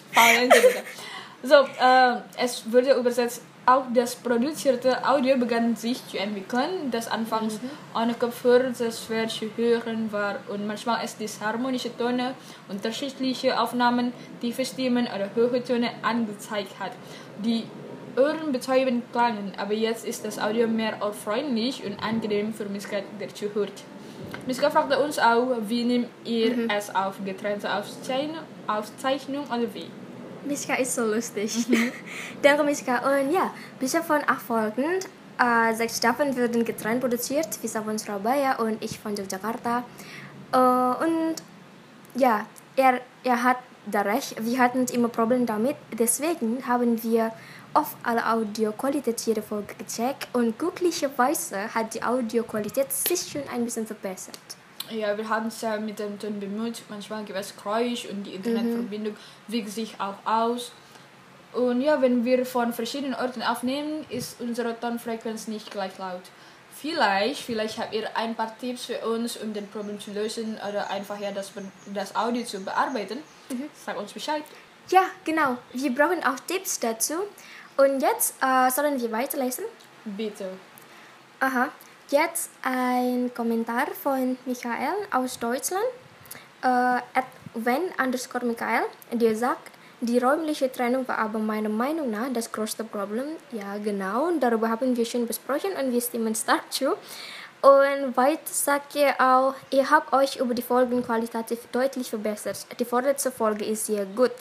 So, 1.47 1.57
äh, 1.57 2.17
es 2.43 2.73
wurde 2.73 2.95
übersetzt, 2.95 3.43
auch 3.67 3.85
das 3.95 4.17
produzierte 4.17 5.07
Audio 5.07 5.37
begann 5.37 5.77
sich 5.77 6.07
zu 6.09 6.19
entwickeln, 6.19 6.91
das 6.91 7.07
anfangs 7.09 7.61
ohne 7.95 8.15
Kopfhörer 8.15 8.73
sehr 8.75 8.93
schwer 8.93 9.29
zu 9.29 9.51
hören 9.57 10.11
war 10.11 10.37
und 10.49 10.67
manchmal 10.67 11.05
es 11.05 11.17
disharmonische 11.17 11.95
Töne, 11.97 12.35
unterschiedliche 12.69 13.61
Aufnahmen, 13.61 14.13
tiefe 14.41 14.65
Stimmen 14.65 15.07
oder 15.07 15.31
hohe 15.37 15.63
Töne 15.63 15.91
angezeigt 16.03 16.79
hat, 16.81 16.93
die 17.45 17.65
ohrenbetäubend 18.17 19.11
klangen, 19.13 19.53
aber 19.59 19.75
jetzt 19.75 20.07
ist 20.07 20.25
das 20.25 20.39
Audio 20.39 20.67
mehr 20.67 20.99
freundlich 21.13 21.85
und 21.85 22.03
angenehm 22.03 22.55
für 22.55 22.67
Miska, 22.67 22.99
der 23.21 23.35
zuhört. 23.35 23.83
Miska 24.47 24.71
fragte 24.71 24.99
uns 24.99 25.19
auch, 25.19 25.57
wie 25.69 25.85
nehmt 25.85 26.09
ihr 26.25 26.69
es 26.71 26.95
auf, 26.95 27.17
getrennte 27.25 27.75
Aufzeichnung, 27.75 28.39
Aufzeichnung 28.67 29.45
oder 29.45 29.75
wie? 29.75 29.91
Miska 30.47 30.75
ist 30.75 30.95
so 30.95 31.05
lustig. 31.05 31.67
Danke, 32.43 32.65
Miska. 32.65 32.99
Und 32.99 33.33
ja, 33.33 33.53
bisher 33.79 34.03
von 34.03 34.21
nachfolgend. 34.21 35.09
Äh, 35.39 35.75
sechs 35.75 35.97
Staffeln 35.97 36.37
werden 36.37 36.65
getrennt 36.65 37.01
produziert. 37.01 37.63
Visa 37.63 37.83
von 37.83 37.99
Surabaya 37.99 38.57
und 38.57 38.83
ich 38.83 38.99
von 38.99 39.17
Yogyakarta. 39.17 39.85
Äh, 40.53 40.57
und 41.05 41.37
ja, 42.15 42.47
er, 42.77 43.01
er 43.25 43.43
hat 43.43 43.59
da 43.87 44.03
recht. 44.03 44.37
Wir 44.45 44.59
hatten 44.59 44.87
immer 44.87 45.09
Probleme 45.09 45.45
damit. 45.45 45.77
Deswegen 45.99 46.67
haben 46.67 47.03
wir 47.03 47.33
oft 47.75 47.97
alle 48.03 48.31
Audioqualität 48.31 49.21
jede 49.23 49.43
Folge 49.43 49.75
gecheckt. 49.75 50.29
Und 50.33 50.59
glücklicherweise 50.59 51.75
hat 51.75 51.95
die 51.95 52.03
Audioqualität 52.03 52.93
sich 52.93 53.31
schon 53.31 53.43
ein 53.53 53.65
bisschen 53.65 53.87
verbessert. 53.87 54.39
Ja, 54.91 55.17
wir 55.17 55.29
haben 55.29 55.49
es 55.49 55.61
ja 55.61 55.79
mit 55.79 55.99
dem 55.99 56.19
Ton 56.19 56.41
bemüht. 56.41 56.83
Manchmal 56.89 57.25
gibt 57.25 57.39
es 57.39 57.57
Geräusch 57.57 58.07
und 58.07 58.25
die 58.25 58.35
Internetverbindung 58.35 59.17
wiegt 59.49 59.71
sich 59.71 59.95
auch 59.99 60.17
aus. 60.25 60.73
Und 61.53 61.81
ja, 61.81 62.03
wenn 62.03 62.25
wir 62.25 62.45
von 62.45 62.73
verschiedenen 62.73 63.15
Orten 63.15 63.43
aufnehmen, 63.43 64.05
ist 64.09 64.41
unsere 64.41 64.79
Tonfrequenz 64.79 65.47
nicht 65.49 65.71
gleich 65.71 65.97
laut. 65.99 66.23
Vielleicht, 66.77 67.41
vielleicht 67.41 67.79
habt 67.79 67.95
ihr 67.95 68.17
ein 68.17 68.35
paar 68.35 68.59
Tipps 68.59 68.87
für 68.87 68.99
uns, 69.07 69.37
um 69.37 69.55
den 69.55 69.69
Problem 69.69 70.01
zu 70.01 70.11
lösen 70.13 70.59
oder 70.69 70.91
einfach 70.91 71.19
ja 71.21 71.31
das, 71.31 71.53
das 71.95 72.17
Audio 72.17 72.45
zu 72.45 72.61
bearbeiten. 72.61 73.19
Sag 73.87 73.97
uns 73.97 74.13
Bescheid. 74.13 74.43
Ja, 74.89 75.05
genau. 75.25 75.57
Wir 75.73 75.95
brauchen 75.95 76.23
auch 76.25 76.39
Tipps 76.47 76.81
dazu. 76.81 77.15
Und 77.77 78.01
jetzt 78.01 78.35
äh, 78.43 78.71
sollen 78.71 79.01
wir 79.01 79.11
weiterlesen. 79.13 79.65
Bitte. 80.05 80.51
Aha. 81.41 81.71
Jetzt 82.11 82.51
ein 82.63 83.33
Kommentar 83.35 83.87
von 84.03 84.37
Michael 84.45 84.95
aus 85.11 85.39
Deutschland. 85.39 85.85
Äh, 86.63 87.01
wenn 87.55 87.83
underscore 88.03 88.45
Michael. 88.45 88.85
Der 89.13 89.35
sagt, 89.37 89.71
die 90.01 90.19
räumliche 90.19 90.71
Trennung 90.71 91.07
war 91.09 91.19
aber 91.19 91.39
meiner 91.39 91.69
Meinung 91.69 92.11
nach 92.11 92.29
das 92.33 92.51
größte 92.53 92.85
Problem. 92.85 93.37
Ja, 93.53 93.79
genau. 93.79 94.31
Darüber 94.39 94.69
haben 94.69 94.97
wir 94.97 95.07
schon 95.07 95.27
besprochen 95.27 95.71
und 95.81 95.93
wir 95.93 96.01
stimmen 96.01 96.35
stark 96.35 96.71
zu. 96.71 96.95
Und 97.63 98.17
weiter 98.17 98.41
sagt 98.45 98.95
ihr 98.95 99.15
auch, 99.19 99.55
ihr 99.71 99.89
habt 99.89 100.13
euch 100.13 100.37
über 100.37 100.53
die 100.53 100.61
Folgen 100.61 101.03
qualitativ 101.03 101.61
deutlich 101.73 102.11
verbessert. 102.11 102.67
Die 102.79 102.85
vorletzte 102.85 103.31
Folge 103.31 103.65
ist 103.65 103.87
sehr 103.87 104.05
gut. 104.05 104.33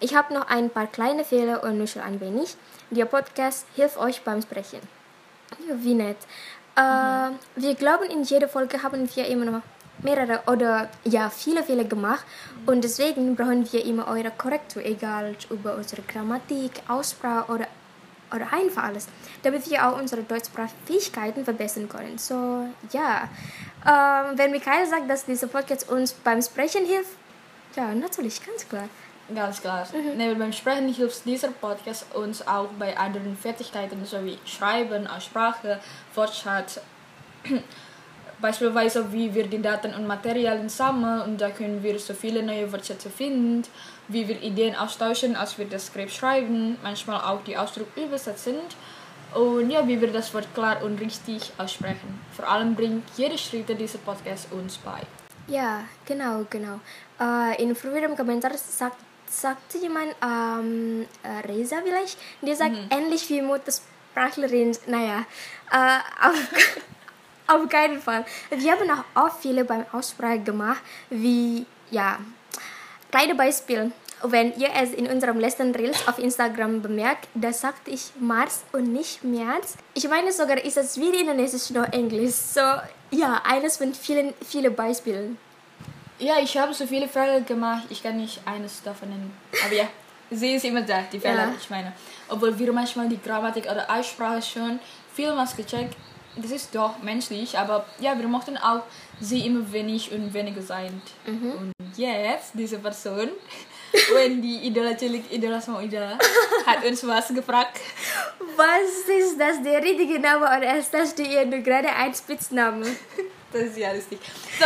Ich 0.00 0.14
habe 0.14 0.34
noch 0.34 0.48
ein 0.48 0.68
paar 0.68 0.86
kleine 0.86 1.24
Fehler 1.24 1.62
und 1.62 1.78
nuschel 1.78 2.02
ein 2.02 2.20
wenig. 2.20 2.54
Der 2.90 3.06
Podcast 3.06 3.66
hilft 3.74 3.96
euch 3.96 4.20
beim 4.20 4.42
Sprechen. 4.42 4.80
Wie 5.76 5.94
nett. 5.94 6.18
Äh, 6.76 7.30
wir 7.56 7.74
glauben, 7.74 8.04
in 8.10 8.22
jeder 8.22 8.48
Folge 8.48 8.82
haben 8.82 9.08
wir 9.14 9.26
immer 9.26 9.46
noch 9.46 9.62
mehrere 10.02 10.42
oder 10.46 10.88
ja, 11.04 11.30
viele 11.30 11.62
Fehler 11.62 11.84
gemacht 11.84 12.24
und 12.66 12.84
deswegen 12.84 13.34
brauchen 13.34 13.70
wir 13.72 13.84
immer 13.84 14.08
eure 14.08 14.30
Korrektur, 14.30 14.84
egal 14.84 15.34
über 15.48 15.74
unsere 15.74 16.02
Grammatik, 16.02 16.72
Aussprache 16.86 17.50
oder, 17.50 17.66
oder 18.34 18.52
einfach 18.52 18.84
alles, 18.84 19.08
damit 19.42 19.70
wir 19.70 19.86
auch 19.86 19.98
unsere 19.98 20.22
Deutschsprachfähigkeiten 20.22 21.44
verbessern 21.44 21.88
können. 21.88 22.18
So, 22.18 22.66
ja. 22.92 23.28
Ähm, 23.86 24.36
wenn 24.36 24.50
Michael 24.50 24.86
sagt, 24.86 25.08
dass 25.08 25.24
dieser 25.24 25.46
Podcast 25.46 25.88
uns 25.88 26.12
beim 26.12 26.42
Sprechen 26.42 26.84
hilft, 26.84 27.12
ja, 27.74 27.94
natürlich, 27.94 28.44
ganz 28.44 28.68
klar. 28.68 28.88
Ganz 29.34 29.60
klar. 29.60 29.86
Neben 30.16 30.38
beim 30.38 30.52
Sprechen 30.52 30.92
hilft 30.92 31.24
dieser 31.24 31.48
Podcast 31.48 32.06
uns 32.14 32.46
auch 32.46 32.68
bei 32.78 32.96
anderen 32.96 33.36
Fertigkeiten 33.36 34.04
sowie 34.04 34.38
Schreiben, 34.44 35.06
Aussprache, 35.06 35.80
Wortschatz. 36.14 36.80
Beispielsweise 38.40 39.12
wie 39.12 39.34
wir 39.34 39.46
die 39.46 39.60
Daten 39.60 39.94
und 39.94 40.06
Materialien 40.06 40.68
sammeln 40.68 41.22
und 41.22 41.40
da 41.40 41.50
können 41.50 41.82
wir 41.82 41.98
so 41.98 42.12
viele 42.12 42.42
neue 42.42 42.70
Wortschätze 42.70 43.08
finden, 43.08 43.62
wie 44.08 44.28
wir 44.28 44.40
Ideen 44.42 44.76
austauschen, 44.76 45.34
als 45.34 45.56
wir 45.58 45.64
das 45.64 45.86
Skript 45.86 46.12
schreiben, 46.12 46.76
manchmal 46.82 47.22
auch 47.22 47.42
die 47.44 47.56
Ausdruck 47.56 47.88
übersetzen 47.96 48.56
Und 49.34 49.70
ja, 49.70 49.88
wie 49.88 50.00
wir 50.00 50.12
das 50.12 50.32
Wort 50.34 50.54
klar 50.54 50.82
und 50.82 51.00
richtig 51.00 51.50
aussprechen. 51.58 52.20
Vor 52.30 52.48
allem 52.48 52.74
bringt 52.74 53.04
jede 53.16 53.38
Schritte 53.38 53.74
dieser 53.74 53.98
Podcast 53.98 54.52
uns 54.52 54.76
bei. 54.76 55.00
Ja, 55.48 55.84
genau, 56.04 56.44
genau. 56.50 56.80
Äh, 57.18 57.62
in 57.62 57.74
früheren 57.74 58.16
Kommentaren 58.16 58.56
sagt, 58.58 58.98
sagte 59.28 59.78
jemand, 59.78 60.14
ähm, 60.22 61.06
äh, 61.22 61.46
Reza 61.46 61.76
vielleicht, 61.82 62.18
der 62.42 62.56
sagt 62.56 62.76
ähnlich 62.90 63.28
wie 63.28 63.42
Muttersprachlerin. 63.42 64.76
Naja, 64.86 65.24
äh, 65.70 65.98
auf, 66.26 66.34
auf 67.46 67.68
keinen 67.68 68.00
Fall. 68.00 68.24
Wir 68.50 68.72
haben 68.72 68.90
auch 68.90 69.26
oft 69.26 69.42
viele 69.42 69.64
beim 69.64 69.84
Aussprache 69.92 70.40
gemacht, 70.40 70.82
wie, 71.10 71.66
ja, 71.90 72.18
kleine 73.10 73.34
Beispiel. 73.34 73.92
Wenn 74.22 74.54
ihr 74.58 74.70
es 74.74 74.94
in 74.94 75.06
unserem 75.08 75.38
letzten 75.38 75.74
Reels 75.74 76.08
auf 76.08 76.18
Instagram 76.18 76.80
bemerkt, 76.80 77.28
da 77.34 77.52
sagte 77.52 77.90
ich 77.90 78.12
Mars 78.18 78.64
und 78.72 78.90
nicht 78.92 79.22
März. 79.22 79.76
Ich 79.92 80.08
meine 80.08 80.32
sogar, 80.32 80.62
ist 80.64 80.78
es 80.78 80.96
wie 80.96 81.20
Indonesisch 81.20 81.70
noch 81.70 81.92
Englisch. 81.92 82.32
So, 82.32 82.60
ja, 83.10 83.42
eines 83.44 83.76
von 83.76 83.92
vielen, 83.92 84.32
vielen 84.42 84.74
Beispielen. 84.74 85.38
Ja, 86.18 86.38
ich 86.42 86.56
habe 86.56 86.72
so 86.72 86.86
viele 86.86 87.08
Fälle 87.08 87.42
gemacht, 87.42 87.84
ich 87.90 88.02
kann 88.02 88.16
nicht 88.16 88.40
eines 88.46 88.82
davon 88.82 89.10
nennen. 89.10 89.36
Aber 89.64 89.74
ja, 89.74 89.84
sie 90.30 90.54
ist 90.54 90.64
immer 90.64 90.82
da, 90.82 91.02
die 91.12 91.20
Fälle, 91.20 91.36
Ja. 91.38 91.54
ich 91.60 91.68
meine. 91.68 91.92
Obwohl 92.28 92.58
wir 92.58 92.72
manchmal 92.72 93.08
die 93.08 93.20
Grammatik 93.20 93.64
oder 93.70 93.86
Aussprache 93.90 94.40
schon 94.42 94.78
vielmals 95.14 95.54
gecheckt, 95.56 95.94
das 96.36 96.50
ist 96.50 96.74
doch 96.74 96.98
menschlich, 97.02 97.56
aber 97.58 97.86
ja, 97.98 98.18
wir 98.18 98.28
mochten 98.28 98.56
auch 98.58 98.82
sie 99.20 99.46
immer 99.46 99.70
wenig 99.72 100.12
und 100.12 100.34
weniger 100.34 100.60
sein. 100.60 101.00
Und 101.26 101.72
jetzt, 101.96 102.50
diese 102.52 102.78
Person, 102.78 103.30
wenn 104.14 104.42
die 104.42 104.66
Idola 104.66 104.96
cilik 104.96 105.32
Idola 105.32 105.60
sama 105.60 105.80
Idola, 105.80 106.18
hat 106.66 106.84
uns 106.84 107.06
was 107.06 107.28
gefragt. 107.28 107.78
Was 108.56 109.08
ist 109.08 109.38
das 109.40 109.62
der 109.62 109.82
richtige 109.82 110.18
Name 110.18 110.44
oder 110.46 110.76
ist 110.76 110.92
das 110.92 111.14
die 111.14 111.44
nur 111.46 111.60
gerade 111.60 111.88
ein 111.88 112.14
Spitzname? 112.14 112.86
Das 113.52 113.62
ist 113.62 113.78
ja 113.78 113.92
lustig. 113.92 114.18
So, 114.58 114.64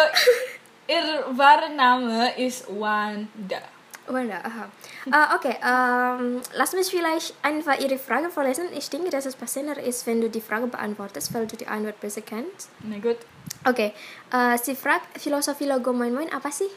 ihr 0.91 1.25
wahre 1.37 1.71
Name 1.71 2.37
ist 2.37 2.67
Wanda. 2.69 3.63
Wanda, 4.07 4.39
aha. 4.43 4.69
Äh, 5.07 5.37
okay, 5.37 5.57
ähm, 5.63 6.41
lass 6.55 6.73
mich 6.73 6.89
vielleicht 6.89 7.35
einfach 7.43 7.79
Ihre 7.79 7.99
Frage 7.99 8.29
vorlesen. 8.29 8.65
Ich 8.77 8.91
denke, 8.91 9.11
dass 9.11 9.25
es 9.27 9.37
passender 9.37 9.79
ist, 9.79 10.07
wenn 10.07 10.21
du 10.21 10.29
die 10.29 10.41
Frage 10.41 10.67
beantwortest, 10.67 11.33
weil 11.33 11.47
du 11.47 11.57
die 11.57 11.69
Antwort 11.69 12.01
besser 12.01 12.23
kennst. 12.23 12.71
Na 12.83 12.99
gut. 12.99 13.19
Okay, 13.65 13.93
äh, 14.33 14.59
sie 14.59 14.75
fragt, 14.75 15.07
Philosophie 15.21 15.67
Logo 15.67 15.93
Moin 15.93 16.13
Moin, 16.13 16.33
apa 16.33 16.51
sih? 16.51 16.71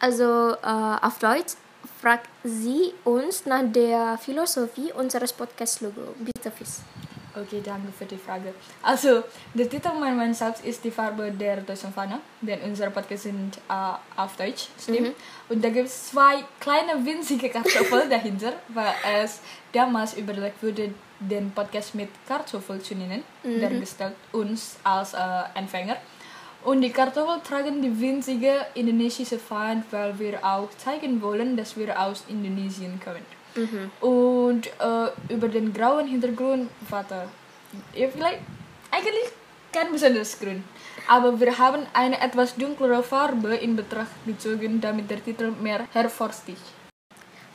Also 0.00 0.56
äh, 0.62 1.06
auf 1.06 1.18
Deutsch 1.20 1.54
fragt 2.00 2.28
sie 2.42 2.94
uns 3.04 3.46
nach 3.46 3.62
der 3.64 4.18
Philosophie 4.18 4.92
unseres 4.92 5.32
Podcast-Logo. 5.32 6.14
Bitte, 6.18 6.50
Fis. 6.50 6.80
Okay, 7.34 7.62
danke 7.64 7.90
für 7.92 8.04
die 8.04 8.18
Frage. 8.18 8.52
Also, 8.82 9.22
der 9.54 9.68
Titel 9.68 9.90
mein 9.98 10.16
mein 10.16 10.34
selbst 10.34 10.64
ist 10.64 10.84
die 10.84 10.90
Farbe 10.90 11.30
der 11.30 11.56
deutschen 11.62 11.92
Fahne, 11.92 12.20
denn 12.42 12.60
unsere 12.60 12.90
Podcasts 12.90 13.22
sind 13.22 13.56
äh, 13.70 14.20
auf 14.20 14.36
Deutsch, 14.36 14.68
stimmt? 14.78 15.14
Und 15.48 15.64
da 15.64 15.70
gibt 15.70 15.86
es 15.86 16.10
zwei 16.10 16.44
kleine 16.60 17.04
winzige 17.04 17.48
Kartoffeln 17.48 18.10
dahinter, 18.16 18.52
weil 18.68 18.92
es 19.22 19.40
damals 19.72 20.14
überlegt 20.14 20.62
wurde, 20.62 20.92
den 21.20 21.50
Podcast 21.52 21.94
mit 21.94 22.10
Kartoffel 22.28 22.80
zu 22.82 22.94
nennen, 22.94 23.22
der 23.42 23.70
gestellt 23.70 24.14
uns 24.32 24.76
als 24.84 25.14
äh, 25.14 25.16
Anfänger. 25.54 25.96
Und 26.64 26.82
die 26.82 26.90
Kartoffeln 26.90 27.42
tragen 27.42 27.80
die 27.80 27.98
winzige 27.98 28.66
indonesische 28.74 29.38
Fahne, 29.38 29.84
weil 29.90 30.18
wir 30.18 30.44
auch 30.44 30.68
zeigen 30.76 31.22
wollen, 31.22 31.56
dass 31.56 31.76
wir 31.76 31.98
aus 31.98 32.24
Indonesien 32.28 33.00
kommen. 33.02 33.41
Und 34.00 34.66
äh, 34.66 35.32
über 35.32 35.48
den 35.48 35.72
grauen 35.72 36.06
Hintergrund, 36.06 36.70
warte, 36.88 37.28
ja, 37.94 38.08
vielleicht 38.08 38.40
eigentlich 38.90 39.30
kein 39.72 39.90
besonderes 39.92 40.38
Grün. 40.38 40.64
Aber 41.08 41.38
wir 41.40 41.58
haben 41.58 41.86
eine 41.92 42.20
etwas 42.20 42.54
dunklere 42.54 43.02
Farbe 43.02 43.54
in 43.56 43.76
Betracht 43.76 44.24
gezogen, 44.26 44.80
damit 44.80 45.10
der 45.10 45.22
Titel 45.24 45.50
mehr 45.50 45.86
hervorsticht. 45.92 46.62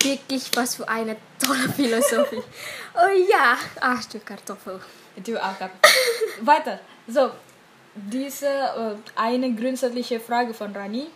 Wirklich 0.02 0.50
was 0.56 0.76
für 0.76 0.88
eine 0.88 1.18
tolle 1.40 1.70
Philosophie. 1.76 2.44
oh 2.96 3.30
ja, 3.30 3.58
ach 3.82 4.06
du 4.06 4.20
Kartoffel. 4.20 4.80
Itu 5.16 5.38
akar. 5.42 5.72
Weiter. 6.42 6.80
So, 7.08 7.32
diese 7.96 8.48
äh, 8.48 8.96
eine 9.16 9.54
grundsätzliche 9.54 10.20
Frage 10.20 10.54
von 10.54 10.76
Rani. 10.76 11.08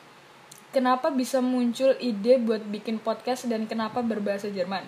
Kenapa 0.72 1.12
bisa 1.12 1.44
muncul 1.44 2.00
ide 2.00 2.40
buat 2.40 2.64
bikin 2.64 2.96
podcast 2.96 3.44
dan 3.52 3.68
kenapa 3.68 4.00
berbahasa 4.00 4.48
Jerman? 4.48 4.88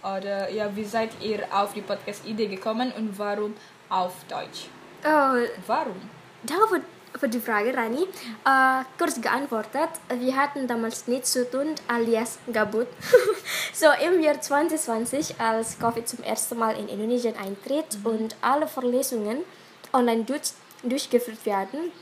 Oder 0.00 0.48
ja, 0.48 0.72
wie 0.72 0.88
seid 0.88 1.12
ihr 1.20 1.44
auf 1.52 1.76
die 1.76 1.84
Podcast-Idee 1.84 2.48
gekommen 2.48 2.88
und 2.96 3.12
warum 3.20 3.52
auf 3.92 4.16
Deutsch? 4.32 4.72
Oh, 5.04 5.36
Warum? 5.68 6.00
Danke 6.42 6.64
für, 6.68 6.80
für 7.18 7.28
die 7.28 7.40
Frage, 7.40 7.76
Rani. 7.76 8.08
Äh, 8.48 8.84
kurz 8.96 9.20
geantwortet, 9.20 9.92
wir 10.08 10.36
hatten 10.36 10.66
damals 10.66 11.06
nichts 11.06 11.32
zu 11.32 11.44
tun, 11.44 11.76
alias 11.88 12.38
gabut. 12.50 12.88
so 13.76 13.92
im 14.00 14.24
Jahr 14.24 14.40
2020, 14.40 15.36
als 15.36 15.78
Covid 15.78 16.08
zum 16.08 16.24
ersten 16.24 16.56
Mal 16.56 16.80
in 16.80 16.88
Indonesien 16.88 17.36
eintritt 17.36 17.98
und 18.04 18.36
alle 18.40 18.66
Vorlesungen 18.66 19.44
online 19.92 20.24
durch, 20.24 20.56
durchgeführt 20.82 21.44
werden, 21.44 21.92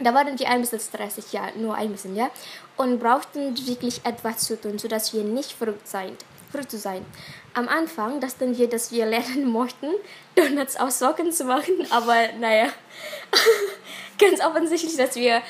da 0.00 0.14
waren 0.14 0.38
wir 0.38 0.48
ein 0.48 0.60
bisschen 0.60 0.80
stressig, 0.80 1.32
ja, 1.32 1.48
nur 1.56 1.74
ein 1.74 1.92
bisschen, 1.92 2.16
ja, 2.16 2.30
und 2.76 2.98
brauchten 2.98 3.56
wirklich 3.66 4.00
etwas 4.04 4.38
zu 4.40 4.60
tun, 4.60 4.78
sodass 4.78 5.12
wir 5.12 5.22
nicht 5.22 5.52
verrückt 5.52 5.88
verrückt 5.88 6.70
zu 6.70 6.78
sein. 6.78 7.04
Am 7.54 7.68
Anfang 7.68 8.20
dachten 8.20 8.56
wir, 8.56 8.68
dass 8.68 8.92
wir 8.92 9.06
lernen 9.06 9.52
möchten, 9.52 9.88
Donuts 10.36 10.76
aus 10.76 10.98
Socken 10.98 11.32
zu 11.32 11.44
machen, 11.44 11.74
aber 11.90 12.28
naja, 12.38 12.68
ganz 14.18 14.40
offensichtlich, 14.40 14.96
dass 14.96 15.16
wir 15.16 15.42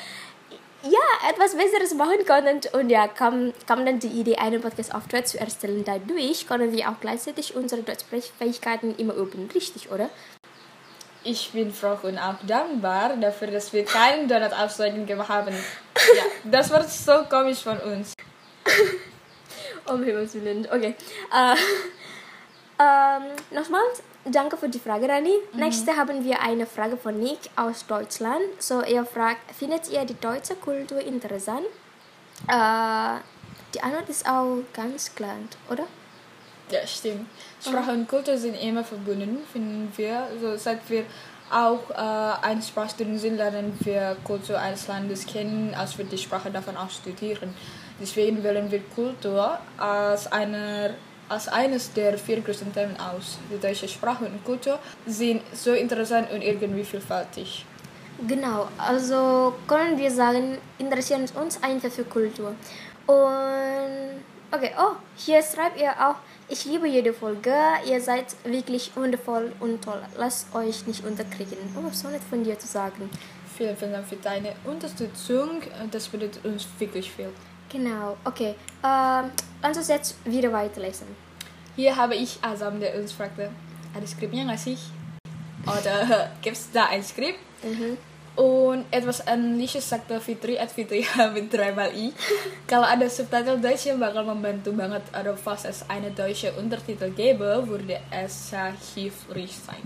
ja, 0.83 1.29
etwas 1.29 1.55
Besseres 1.55 1.93
machen 1.95 2.25
konnten 2.27 2.61
und 2.77 2.89
ja, 2.89 3.07
kam, 3.07 3.53
kam 3.65 3.85
dann 3.85 3.99
die 3.99 4.07
Idee, 4.07 4.35
einen 4.35 4.61
Podcast 4.61 4.93
auf 4.93 5.07
Deutsch 5.07 5.31
zu 5.31 5.39
erstellen. 5.39 5.83
Dadurch 5.83 6.47
können 6.47 6.71
wir 6.71 6.89
auch 6.89 6.99
gleichzeitig 7.01 7.55
unsere 7.55 7.81
Deutschsprechfähigkeiten 7.81 8.95
immer 8.97 9.15
üben, 9.15 9.49
richtig, 9.53 9.91
oder? 9.91 10.09
Ich 11.27 11.51
bin 11.53 11.73
froh 11.73 11.97
und 12.03 12.19
auch 12.19 12.35
dankbar 12.45 13.17
dafür, 13.17 13.47
dass 13.47 13.73
wir 13.73 13.83
keinen 13.83 14.27
Donut 14.27 14.53
aufzeigen 14.53 15.07
haben. 15.27 15.55
Ja, 15.55 16.23
das 16.43 16.69
war 16.69 16.83
so 16.83 17.23
komisch 17.27 17.63
von 17.63 17.79
uns. 17.79 18.13
Um 19.87 20.03
Himmels 20.03 20.35
Willen. 20.35 20.67
Okay. 20.67 20.95
Äh, 21.33 21.55
ähm, 22.79 23.23
nochmals, 23.49 24.03
danke 24.25 24.55
für 24.55 24.69
die 24.69 24.79
Frage, 24.79 25.09
Rani. 25.09 25.33
Nächste 25.53 25.95
haben 25.97 26.23
wir 26.23 26.41
eine 26.41 26.67
Frage 26.67 26.95
von 26.95 27.19
Nick 27.19 27.39
aus 27.55 27.87
Deutschland. 27.87 28.43
So, 28.59 28.81
er 28.81 29.03
fragt, 29.03 29.51
findet 29.55 29.89
ihr 29.89 30.05
die 30.05 30.19
deutsche 30.19 30.55
Kultur 30.55 30.99
interessant? 30.99 31.65
Äh, 32.47 33.19
die 33.73 33.81
Antwort 33.81 34.09
ist 34.09 34.27
auch 34.27 34.59
ganz 34.73 35.13
klar, 35.15 35.37
oder? 35.71 35.85
Ja, 36.71 36.85
stimmt. 36.87 37.27
Sprache 37.61 37.91
und 37.91 38.07
Kultur 38.07 38.37
sind 38.37 38.55
immer 38.55 38.83
verbunden, 38.83 39.37
finden 39.51 39.91
wir. 39.95 40.27
So, 40.41 40.57
seit 40.57 40.89
wir 40.89 41.05
auch 41.51 41.89
äh, 41.91 42.45
ein 42.45 42.61
Sprachstudent 42.61 43.19
sind, 43.19 43.37
lernen 43.37 43.77
wir 43.81 44.17
Kultur 44.23 44.59
eines 44.59 44.87
Landes 44.87 45.27
kennen, 45.27 45.75
als 45.75 45.97
wir 45.97 46.05
die 46.05 46.17
Sprache 46.17 46.49
davon 46.49 46.75
auch 46.75 46.89
studieren. 46.89 47.53
Deswegen 48.01 48.43
wählen 48.43 48.69
wir 48.71 48.81
Kultur 48.95 49.57
als, 49.77 50.31
einer, 50.31 50.91
als 51.29 51.47
eines 51.47 51.93
der 51.93 52.17
vier 52.17 52.41
größten 52.41 52.73
Themen 52.73 52.97
aus. 52.99 53.37
Die 53.51 53.59
deutsche 53.59 53.87
Sprache 53.87 54.25
und 54.25 54.43
Kultur 54.43 54.79
sind 55.05 55.41
so 55.53 55.71
interessant 55.71 56.31
und 56.31 56.41
irgendwie 56.41 56.83
vielfältig. 56.83 57.65
Genau, 58.27 58.69
also 58.77 59.53
können 59.67 59.97
wir 59.97 60.09
sagen, 60.09 60.57
interessieren 60.77 61.25
uns 61.35 61.61
einfach 61.61 61.89
für 61.89 62.05
Kultur. 62.05 62.55
Und 63.05 64.23
okay, 64.51 64.71
oh, 64.79 64.95
hier 65.15 65.43
schreibt 65.43 65.79
ihr 65.79 65.91
auch, 65.91 66.15
ich 66.47 66.65
liebe 66.65 66.87
jede 66.87 67.13
Folge, 67.13 67.53
ihr 67.87 68.01
seid 68.01 68.35
wirklich 68.43 68.95
wundervoll 68.95 69.51
und 69.59 69.83
toll. 69.83 70.01
Lasst 70.17 70.53
euch 70.53 70.85
nicht 70.87 71.05
unterkriegen. 71.05 71.57
Oh, 71.75 71.89
so 71.91 72.09
nett 72.09 72.21
von 72.29 72.43
dir 72.43 72.57
zu 72.59 72.67
sagen. 72.67 73.09
Vielen, 73.57 73.75
vielen 73.75 73.93
Dank 73.93 74.07
für 74.07 74.17
deine 74.17 74.53
Unterstützung. 74.65 75.61
Das 75.91 76.07
bedeutet 76.07 76.43
uns 76.45 76.67
wirklich 76.77 77.11
viel. 77.11 77.29
Genau, 77.71 78.17
okay. 78.25 78.55
Ähm, 78.83 79.31
lass 79.61 79.77
uns 79.77 79.87
jetzt 79.87 80.15
wieder 80.25 80.51
weiterlesen. 80.51 81.07
Hier 81.75 81.95
habe 81.95 82.15
ich 82.15 82.37
Azam, 82.41 82.79
der 82.79 82.95
uns 82.95 83.11
fragte, 83.11 83.49
ada 83.95 84.07
skripnya 84.07 84.43
nggak 84.43 84.59
sih? 84.59 84.77
Oder 85.65 86.31
gibt 86.41 86.57
es 86.57 86.71
da 86.71 86.85
ein 86.85 87.03
Skript? 87.03 87.39
Und 88.35 88.83
etwas 88.91 89.23
ähnliches 89.25 89.87
sagte 89.87 90.19
Fitri 90.19 90.59
at 90.59 90.71
Fitri 90.71 91.07
mit 91.33 91.47
dreimal 91.53 91.95
i. 91.95 92.11
Kalau 92.67 92.83
ada 92.83 93.07
Subtitle 93.07 93.63
Deutsch 93.63 93.87
yang 93.87 93.99
bakal 93.99 94.27
membantu 94.27 94.75
banget. 94.75 95.03
Oder 95.15 95.39
falls 95.39 95.63
es 95.63 95.87
eine 95.87 96.11
deutsche 96.11 96.51
Untertitel 96.59 97.11
gäbe, 97.15 97.63
würde 97.63 97.99
es 98.11 98.51
sehr 98.51 98.75
hilfreich 98.93 99.55
sein. 99.55 99.83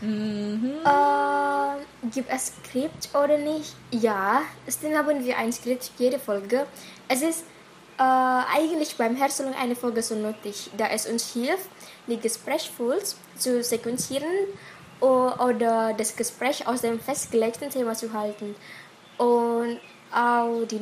Mhm. 0.00 0.80
Ähm, 0.82 2.10
gibt 2.10 2.32
es 2.32 2.46
Skript 2.50 3.14
oder 3.14 3.38
nicht? 3.38 3.76
Ja, 3.92 4.42
deswegen 4.66 4.96
haben 4.96 5.24
wir 5.24 5.36
ein 5.36 5.52
Skript 5.52 5.84
für 5.84 6.02
jede 6.02 6.18
Folge. 6.18 6.66
Es 7.08 7.22
ist 7.22 7.44
äh, 7.98 8.02
eigentlich 8.02 8.96
beim 8.96 9.14
Herstellung 9.14 9.54
einer 9.54 9.76
Folge 9.76 10.02
so 10.02 10.14
nötig, 10.14 10.70
da 10.76 10.88
es 10.88 11.06
uns 11.06 11.32
hilft, 11.32 11.68
die 12.08 12.18
Gesprächsfluss 12.18 13.16
zu 13.38 13.62
sequenzieren 13.62 14.48
oder 15.02 15.94
das 15.96 16.16
Gespräch 16.16 16.66
aus 16.66 16.82
dem 16.82 17.00
festgelegten 17.00 17.70
Thema 17.70 17.94
zu 17.94 18.12
halten 18.12 18.54
und 19.18 19.80
auch 20.14 20.64
die 20.70 20.80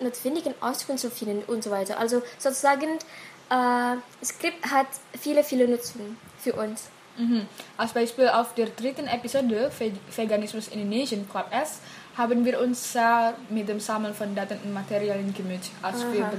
notwendigen 0.00 0.54
Auskunft 0.60 1.02
zu 1.02 1.10
finden 1.10 1.42
und 1.46 1.62
so 1.62 1.70
weiter. 1.70 1.98
Also 1.98 2.22
sozusagen, 2.38 2.98
äh, 3.50 4.24
Skript 4.24 4.70
hat 4.70 4.86
viele, 5.18 5.44
viele 5.44 5.68
Nutzen 5.68 6.16
für 6.38 6.54
uns. 6.54 6.88
Mhm. 7.18 7.46
Als 7.76 7.92
Beispiel 7.92 8.28
auf 8.28 8.54
der 8.54 8.66
dritten 8.66 9.06
Episode 9.06 9.70
Ve 9.78 9.92
Veganismus 10.14 10.68
Indonesian 10.68 11.26
Club 11.28 11.46
S 11.50 11.80
haben 12.16 12.44
wir 12.44 12.60
uns 12.60 12.92
sehr 12.92 13.34
mit 13.48 13.68
dem 13.68 13.80
Sammeln 13.80 14.14
von 14.14 14.34
Daten 14.34 14.58
und 14.64 14.74
Materialien 14.74 15.32
gemüht. 15.32 15.70
Als 15.82 16.04
wir 16.12 16.24
Aha. 16.24 16.32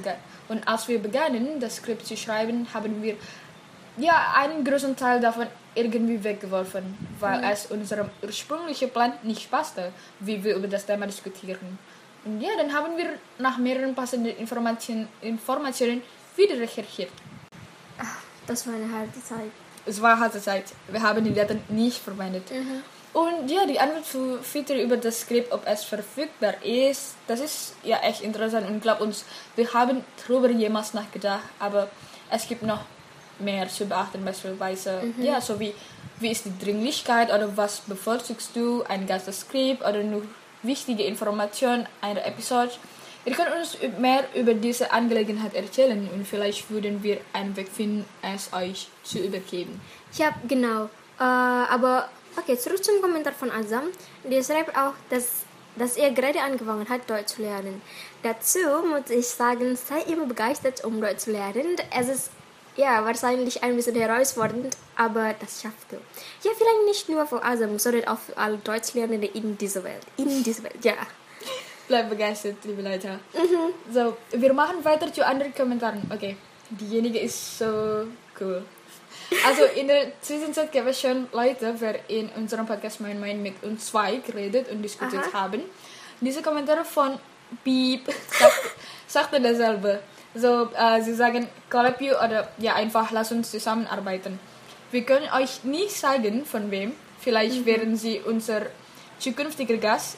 und 0.50 0.68
als 0.68 0.88
wir 0.88 1.00
begannen, 1.00 1.60
das 1.60 1.78
Skript 1.78 2.06
zu 2.06 2.16
schreiben, 2.16 2.68
haben 2.74 3.02
wir 3.02 3.16
ja 3.98 4.34
einen 4.36 4.64
großen 4.64 4.96
Teil 4.96 5.20
davon 5.20 5.48
irgendwie 5.76 6.24
weggeworfen, 6.24 6.98
weil 7.20 7.44
es 7.52 7.68
unserem 7.68 8.10
ursprünglichen 8.22 8.90
Plan 8.90 9.14
nicht 9.24 9.50
passte, 9.50 9.92
wie 10.20 10.44
wir 10.44 10.56
über 10.56 10.68
das 10.68 10.86
Thema 10.86 11.06
diskutieren. 11.06 11.78
Und 12.26 12.42
ja, 12.42 12.50
dann 12.58 12.74
haben 12.74 12.98
wir 12.98 13.10
nach 13.38 13.58
mehreren 13.58 13.94
passenden 13.96 14.36
Informationen, 14.38 15.08
Informationen 15.22 16.02
wieder 16.36 16.60
recherchiert. 16.60 17.12
Das 18.48 18.66
war 18.66 18.76
eine 18.76 18.92
harte 18.92 19.24
Zeit. 19.24 19.52
Es 19.86 20.02
war 20.02 20.20
harte 20.20 20.42
Zeit. 20.42 20.66
Wir 20.90 21.02
haben 21.02 21.24
die 21.24 21.34
Daten 21.34 21.62
nicht 21.70 22.00
verwendet. 22.00 22.44
Und 23.14 23.50
ja, 23.50 23.66
die 23.66 23.80
Antwort 23.80 24.06
für 24.06 24.44
Fitter 24.44 24.76
über 24.76 24.98
das 24.98 25.22
Skript, 25.22 25.52
ob 25.52 25.66
es 25.66 25.84
verfügbar 25.84 26.62
ist, 26.64 27.16
das 27.28 27.40
ist 27.40 27.76
ja 27.84 27.98
echt 28.00 28.22
interessant. 28.22 28.68
Und 28.68 28.82
glaub 28.82 29.02
uns, 29.02 29.26
wir 29.56 29.74
haben 29.74 30.04
darüber 30.28 30.50
jemals 30.50 30.94
nachgedacht, 30.94 31.44
aber 31.60 31.90
es 32.30 32.48
gibt 32.48 32.64
noch 32.64 32.82
mehr 33.40 33.68
zu 33.68 33.86
beachten, 33.86 34.24
beispielsweise, 34.24 35.02
ja, 35.20 35.40
so 35.42 35.60
wie, 35.60 35.74
wie 36.20 36.32
ist 36.32 36.46
die 36.46 36.58
Dringlichkeit 36.58 37.34
oder 37.34 37.56
was 37.56 37.82
bevorzugst 37.82 38.56
du, 38.56 38.84
ein 38.88 39.08
ganzes 39.08 39.42
Skript 39.42 39.82
oder 39.82 40.04
nur 40.04 40.24
wichtige 40.64 41.04
Informationen 41.04 41.88
einer 42.02 42.26
Episode. 42.26 42.72
Ihr 43.26 43.34
könnt 43.34 43.50
uns 43.60 43.78
mehr 44.00 44.24
über 44.36 44.54
diese 44.54 44.92
Angelegenheit 44.92 45.54
erzählen 45.54 46.10
und 46.14 46.26
vielleicht 46.26 46.70
würden 46.72 47.04
wir 47.04 47.18
einen 47.34 47.56
Weg 47.58 47.68
finden, 47.68 48.06
es 48.22 48.54
euch 48.54 48.88
zu 49.04 49.20
übergeben. 49.20 49.82
Ja, 50.14 50.34
genau. 50.48 50.86
Äh, 51.20 51.24
aber 51.24 52.08
okay, 52.38 52.58
zurück 52.58 52.84
zum 52.84 53.02
Kommentar 53.02 53.34
von 53.34 53.52
Azam. 53.52 53.84
Der 54.24 54.42
schreibt 54.44 54.78
auch, 54.78 54.94
dass, 55.10 55.44
dass 55.76 55.98
er 55.98 56.12
gerade 56.12 56.40
angefangen 56.42 56.88
hat, 56.88 57.10
Deutsch 57.10 57.36
zu 57.36 57.42
lernen. 57.42 57.82
Dazu 58.24 58.60
muss 58.90 59.10
ich 59.10 59.28
sagen, 59.28 59.76
sei 59.76 60.02
immer 60.12 60.26
begeistert, 60.26 60.86
um 60.86 61.02
Deutsch 61.02 61.20
zu 61.26 61.32
lernen. 61.32 61.76
Es 61.94 62.08
ist 62.08 62.32
ja 62.78 63.04
wahrscheinlich 63.04 63.62
ein 63.64 63.76
bisschen 63.76 63.96
herausfordernd, 63.96 64.76
aber 64.96 65.36
das 65.40 65.62
schafft 65.62 65.92
du. 65.92 65.98
Ja, 66.44 66.52
vielleicht 66.58 66.86
nicht 66.86 67.10
nur 67.10 67.26
für 67.28 67.44
Azam, 67.44 67.78
sondern 67.78 68.08
auch 68.08 68.20
für 68.20 68.38
alle 68.38 68.58
Deutschlernende 68.58 69.28
in 69.28 69.58
dieser 69.58 69.84
Welt. 69.84 70.04
In 70.18 70.44
dieser 70.44 70.64
Welt, 70.64 70.84
ja. 70.84 70.94
Bleib 71.88 72.10
begeistert, 72.10 72.58
liebe 72.64 72.82
Leute. 72.82 73.20
So, 73.92 74.18
wir 74.32 74.54
machen 74.54 74.84
weiter 74.84 75.12
zu 75.12 75.26
anderen 75.26 75.54
Kommentaren. 75.54 76.02
Okay, 76.14 76.36
diejenige 76.70 77.20
ist 77.20 77.60
so 77.60 78.08
cool. 78.40 78.64
Also 79.46 79.64
in 79.76 79.88
der 79.88 80.12
Zwischenzeit 80.22 80.72
gab 80.72 80.88
es 80.88 81.02
schon 81.02 81.28
Leute, 81.32 81.74
die 82.10 82.20
in 82.20 82.30
unserem 82.30 82.66
Podcast 82.66 83.02
Mein 83.02 83.20
Mein 83.20 83.42
mit 83.42 83.62
uns 83.64 83.88
zwei 83.88 84.18
geredet 84.18 84.70
und 84.70 84.82
diskutiert 84.82 85.26
Aha. 85.34 85.44
haben. 85.44 85.62
Diese 86.22 86.42
Kommentare 86.42 86.86
von 86.86 87.20
Beep 87.64 88.08
sagt, 88.32 88.76
sagte 89.08 89.42
dasselbe. 89.42 90.00
So, 90.40 90.70
äh, 90.76 91.02
sie 91.02 91.14
sagen, 91.14 91.48
collab 91.70 92.02
you 92.02 92.14
oder 92.14 92.50
ja 92.58 92.76
einfach 92.76 93.12
lass 93.12 93.32
uns 93.32 93.52
zusammenarbeiten. 93.52 94.40
Wir 94.92 95.04
können 95.04 95.28
euch 95.34 95.64
nicht 95.64 95.92
sagen, 95.92 96.46
von 96.46 96.72
wem. 96.72 96.94
Vielleicht 97.20 97.66
wären 97.66 97.98
sie 97.98 98.22
unser 98.22 98.68
zukünftiger 99.20 99.78
Gast. 99.78 100.18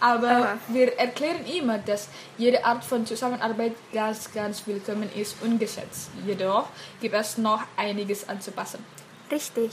Aber 0.00 0.30
Aha. 0.30 0.58
wir 0.68 0.98
erklären 0.98 1.44
immer, 1.46 1.78
dass 1.78 2.08
jede 2.38 2.64
Art 2.64 2.84
von 2.84 3.06
Zusammenarbeit 3.06 3.74
ganz, 3.92 4.32
ganz 4.32 4.66
willkommen 4.66 5.10
ist 5.16 5.36
und 5.42 5.58
geschätzt. 5.58 6.10
Jedoch 6.26 6.68
gibt 7.00 7.14
es 7.14 7.38
noch 7.38 7.62
einiges 7.76 8.28
anzupassen. 8.28 8.84
Richtig. 9.30 9.70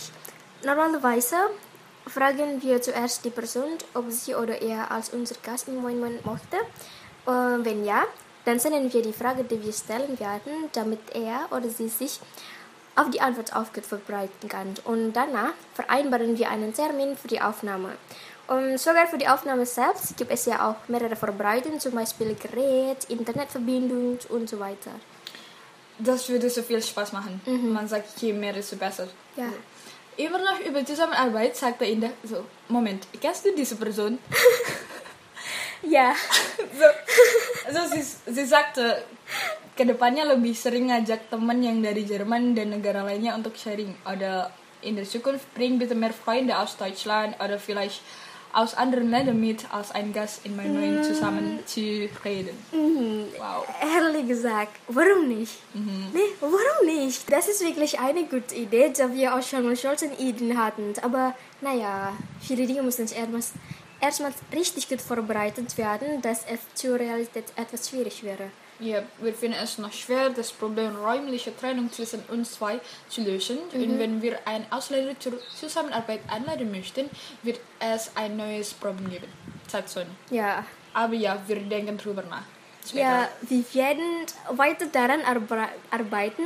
Normalerweise 0.63 1.35
fragen 2.07 2.61
wir 2.61 2.81
zuerst 2.81 3.23
die 3.25 3.29
Person, 3.29 3.69
ob 3.93 4.05
sie 4.09 4.35
oder 4.35 4.61
er 4.61 4.91
als 4.91 5.09
unser 5.09 5.35
Gast 5.43 5.67
im 5.67 5.81
Moin 5.81 5.99
Moin 5.99 6.19
möchte. 6.23 6.57
Äh, 7.27 7.65
wenn 7.65 7.85
ja, 7.85 8.03
dann 8.45 8.59
senden 8.59 8.91
wir 8.91 9.01
die 9.01 9.13
Frage, 9.13 9.43
die 9.43 9.63
wir 9.63 9.73
stellen 9.73 10.19
werden, 10.19 10.69
damit 10.73 10.99
er 11.13 11.47
oder 11.51 11.69
sie 11.69 11.89
sich 11.89 12.19
auf 12.95 13.09
die 13.09 13.21
Antwort 13.21 13.55
aufgeht 13.55 13.85
vorbereiten 13.85 14.47
kann. 14.47 14.75
Und 14.83 15.13
danach 15.13 15.53
vereinbaren 15.73 16.37
wir 16.37 16.49
einen 16.49 16.73
Termin 16.73 17.15
für 17.15 17.27
die 17.27 17.41
Aufnahme. 17.41 17.93
Und 18.47 18.79
sogar 18.79 19.07
für 19.07 19.17
die 19.17 19.27
Aufnahme 19.27 19.65
selbst 19.65 20.17
gibt 20.17 20.31
es 20.31 20.45
ja 20.45 20.69
auch 20.69 20.87
mehrere 20.89 21.15
Vorbereitungen, 21.15 21.79
zum 21.79 21.93
Beispiel 21.93 22.35
Gerät, 22.35 23.05
Internetverbindung 23.07 24.17
und 24.29 24.49
so 24.49 24.59
weiter. 24.59 24.91
Das 25.99 26.27
würde 26.29 26.49
so 26.49 26.63
viel 26.63 26.81
Spaß 26.81 27.13
machen. 27.13 27.41
Man 27.45 27.87
sagt, 27.87 28.19
je 28.21 28.33
mehr, 28.33 28.53
desto 28.53 28.75
besser. 28.75 29.07
Ja. 29.35 29.49
Immer 30.17 30.39
noch 30.39 30.59
über 30.65 30.83
Zusammenarbeit 30.85 31.55
sagte 31.55 31.85
Indah 31.85 32.09
so, 32.23 32.43
Moment, 32.67 33.07
kennst 33.21 33.45
du 33.45 33.55
diese 33.55 33.75
Person? 33.75 34.17
Ja. 35.95 36.11
so, 36.75 36.87
so 37.71 37.79
sie, 37.87 38.03
sie 38.03 38.45
sagte 38.45 39.03
ke 39.79 39.87
depannya 39.87 40.27
lebih 40.27 40.51
sering 40.51 40.91
ngajak 40.91 41.31
teman 41.31 41.63
yang 41.63 41.79
dari 41.79 42.03
Jerman 42.03 42.51
dan 42.51 42.75
negara 42.75 42.99
lainnya 42.99 43.31
untuk 43.31 43.55
sharing. 43.55 43.95
Oder 44.03 44.51
in 44.83 44.99
der 44.99 45.07
Zukunft 45.07 45.47
bring 45.55 45.79
bitte 45.79 45.95
mehr 45.95 46.11
Freunde 46.11 46.59
aus 46.59 46.75
Deutschland 46.75 47.39
oder 47.39 47.55
vielleicht 47.59 48.03
aus 48.51 48.73
anderen 48.73 49.11
Ländern 49.11 49.39
mit 49.39 49.71
als 49.71 49.91
ein 49.91 50.11
Gast 50.11 50.45
in 50.45 50.55
mein 50.55 50.73
Neuen 50.73 51.03
zusammen 51.03 51.59
zu 51.65 52.09
reden. 52.25 52.57
Wow. 53.37 53.67
Ehrlich 53.79 54.27
gesagt, 54.27 54.73
warum 54.87 55.27
nicht? 55.27 55.53
Nee, 55.73 56.33
warum 56.39 56.85
nicht? 56.85 57.31
Das 57.31 57.47
ist 57.47 57.61
wirklich 57.61 57.99
eine 57.99 58.25
gute 58.25 58.55
Idee, 58.55 58.91
da 58.95 59.13
wir 59.13 59.35
auch 59.35 59.43
schon 59.43 59.63
mal 59.63 59.75
Ideen 60.17 60.57
hatten. 60.57 60.93
Aber 61.03 61.35
naja, 61.61 62.13
viele 62.41 62.65
Dinge 62.65 62.81
müssen 62.81 63.07
erstmal, 63.07 63.41
erstmal 64.01 64.33
richtig 64.53 64.87
gut 64.87 65.01
vorbereitet 65.01 65.77
werden, 65.77 66.21
dass 66.21 66.45
es 66.45 66.59
zur 66.73 66.99
Realität 66.99 67.45
etwas 67.55 67.89
schwierig 67.89 68.23
wäre. 68.23 68.51
Ja, 68.79 69.03
wir 69.19 69.33
finden 69.33 69.57
es 69.61 69.77
noch 69.77 69.91
schwer, 69.91 70.29
das 70.29 70.53
Problem 70.53 70.95
räumliche 70.95 71.55
Trennung 71.55 71.91
zwischen 71.91 72.21
uns 72.29 72.53
zwei 72.53 72.79
zu 73.09 73.21
lösen. 73.21 73.57
Und 73.73 73.99
wenn 73.99 74.21
wir 74.21 74.39
einen 74.45 74.65
Ausländer 74.71 75.19
zur 75.19 75.33
Zusammenarbeit 75.53 76.21
einladen 76.29 76.71
möchten, 76.71 77.09
wird 77.43 77.59
es 77.79 78.11
ein 78.15 78.37
neues 78.37 78.73
Problem 78.73 79.09
geben. 79.09 79.27
Sagt 79.67 79.89
Sonny. 79.89 80.07
Ja. 80.29 80.63
Aber 80.93 81.13
ja, 81.13 81.37
wir 81.45 81.57
denken 81.57 81.97
drüber 81.97 82.23
nach. 82.23 82.43
Ja, 82.93 83.27
wir 83.41 83.63
werden 83.73 84.25
weiter 84.51 84.85
daran 84.85 85.21
arbe 85.21 85.67
arbeiten. 85.91 86.43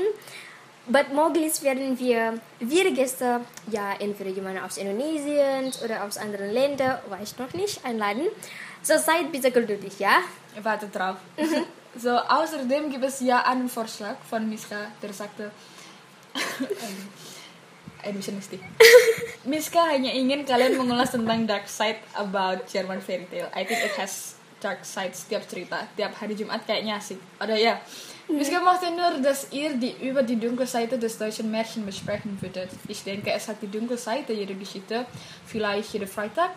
But 0.85 1.13
möglichst 1.13 1.63
werden 1.63 1.97
wir 1.97 2.39
wir 2.59 2.91
Gäste, 2.91 3.41
ja, 3.71 3.93
entweder 3.99 4.31
jemanden 4.31 4.63
aus 4.63 4.77
Indonesien 4.77 5.71
oder 5.83 6.03
aus 6.03 6.17
anderen 6.17 6.51
Ländern, 6.51 6.99
weiß 7.07 7.37
noch 7.37 7.53
nicht, 7.53 7.85
einladen. 7.85 8.27
So 8.81 8.97
seid 8.97 9.31
bitte 9.31 9.49
geduldig, 9.51 9.97
ja? 9.99 10.23
Warte 10.61 10.87
drauf. 10.87 11.15
So, 11.95 12.09
außerdem 12.37 12.91
gibt 12.91 13.05
es 13.05 13.21
ja 13.21 13.45
einen 13.45 13.69
Vorschlag 13.69 14.17
von 14.29 14.49
Miska, 14.49 14.75
der 15.01 15.13
sagte, 15.13 15.51
lustig. 18.35 18.59
Miska 19.45 19.87
hanya 19.87 20.11
ingin 20.11 20.45
kalian 20.45 20.75
mengulas 20.75 21.11
tentang 21.11 21.47
dark 21.47 21.67
side 21.69 21.99
about 22.15 22.67
German 22.67 22.99
fairy 22.99 23.25
tale. 23.31 23.47
I 23.55 23.63
think 23.63 23.79
it 23.79 23.95
has 23.95 24.35
dark 24.59 24.83
side 24.83 25.15
setiap 25.15 25.47
cerita. 25.47 25.87
Tiap 25.95 26.11
hari 26.19 26.35
Jumat 26.35 26.67
kayaknya 26.67 26.99
asik. 26.99 27.19
Oder 27.39 27.55
ja. 27.55 27.79
Miska 28.27 28.59
möchte 28.62 28.89
nur, 28.91 29.21
dass 29.21 29.51
ihr 29.51 29.73
die, 29.75 29.95
über 30.01 30.23
die 30.23 30.39
dunkle 30.39 30.65
Seite 30.65 30.97
des 30.97 31.17
deutschen 31.17 31.51
Märchen 31.51 31.86
besprechen 31.86 32.38
würdet. 32.41 32.69
Ich 32.88 33.03
denke, 33.03 33.31
es 33.31 33.47
hat 33.47 33.62
die 33.62 33.69
dunkle 33.69 33.97
Seite 33.97 34.33
jeder 34.33 34.53
Geschichte. 34.55 35.05
Vielleicht 35.45 35.93
jeder 35.93 36.07
Freitag. 36.07 36.51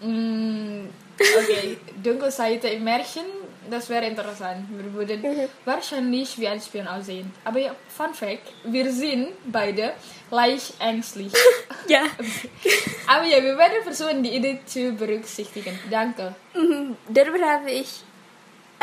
Mm, 0.00 0.86
okay, 1.18 1.78
dunkle 2.02 2.30
Seite 2.30 2.68
im 2.68 2.84
Märchen, 2.84 3.24
das 3.70 3.88
wäre 3.88 4.06
interessant. 4.06 4.66
Wir 4.70 4.92
würden 4.92 5.48
wahrscheinlich 5.64 6.38
wie 6.38 6.48
ein 6.48 6.60
Spion 6.60 6.88
aussehen. 6.88 7.32
Aber 7.44 7.58
ja, 7.58 7.74
Fun 7.88 8.12
Fact, 8.12 8.52
wir 8.64 8.90
sind 8.92 9.28
beide 9.46 9.92
leicht 10.30 10.74
ängstlich. 10.80 11.32
Ja. 11.86 12.04
Aber 13.06 13.26
ja, 13.26 13.42
wir 13.42 13.58
werden 13.58 13.82
versuchen, 13.82 14.22
die 14.22 14.30
Idee 14.36 14.58
zu 14.64 14.92
berücksichtigen. 14.92 15.78
Danke. 15.90 16.34
Mhm, 16.54 16.96
Darüber 17.10 17.44
habe 17.44 17.70
ich 17.70 18.03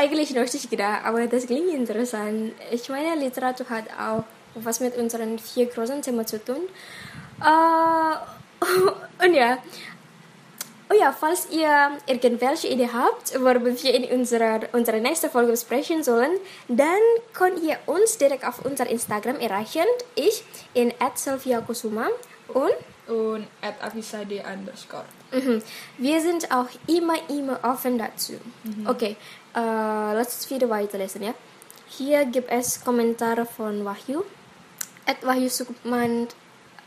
eigentlich 0.01 0.33
noch 0.33 0.51
nicht 0.51 0.69
gedacht, 0.69 1.05
aber 1.05 1.27
das 1.27 1.45
klingt 1.45 1.71
interessant. 1.71 2.53
Ich 2.71 2.89
meine, 2.89 3.15
Literatur 3.15 3.69
hat 3.69 3.85
auch 3.99 4.23
was 4.55 4.79
mit 4.79 4.97
unseren 4.97 5.37
vier 5.37 5.67
großen 5.67 6.01
Themen 6.01 6.25
zu 6.25 6.43
tun. 6.43 6.61
Äh, 7.39 9.25
und 9.25 9.33
ja, 9.33 9.59
Oh 10.91 10.99
ja, 10.99 11.13
falls 11.13 11.47
ihr 11.49 11.91
irgendwelche 12.05 12.67
Idee 12.67 12.89
habt, 12.91 13.33
worüber 13.39 13.71
wir 13.81 13.93
in 13.93 14.19
unserer, 14.19 14.59
unserer 14.73 14.99
nächsten 14.99 15.29
Folge 15.29 15.51
besprechen 15.51 16.03
sollen, 16.03 16.31
dann 16.67 16.99
könnt 17.31 17.63
ihr 17.63 17.77
uns 17.85 18.17
direkt 18.17 18.45
auf 18.45 18.65
unser 18.65 18.87
Instagram 18.87 19.39
erreichen. 19.39 19.85
Ich 20.15 20.43
in 20.73 20.93
@sylvia_kusuma 21.15 22.07
und 22.49 22.73
Und 23.07 23.47
at 23.61 23.75
underscore. 23.83 25.05
Mhm. 25.31 25.61
Wir 25.97 26.19
sind 26.19 26.51
auch 26.51 26.67
immer, 26.87 27.15
immer 27.29 27.59
offen 27.63 27.97
dazu. 27.97 28.33
Okay, 28.85 29.15
äh, 29.55 30.13
lass 30.13 30.35
uns 30.35 30.49
wieder 30.49 30.69
weiterlesen, 30.69 31.23
ya. 31.23 31.33
Hier 31.87 32.25
gibt 32.25 32.51
es 32.51 32.83
Kommentare 32.83 33.45
von 33.45 33.85
Wahyu. 33.85 34.23
At 35.05 35.25
Wahyu 35.25 35.47
Sukman 35.47 36.27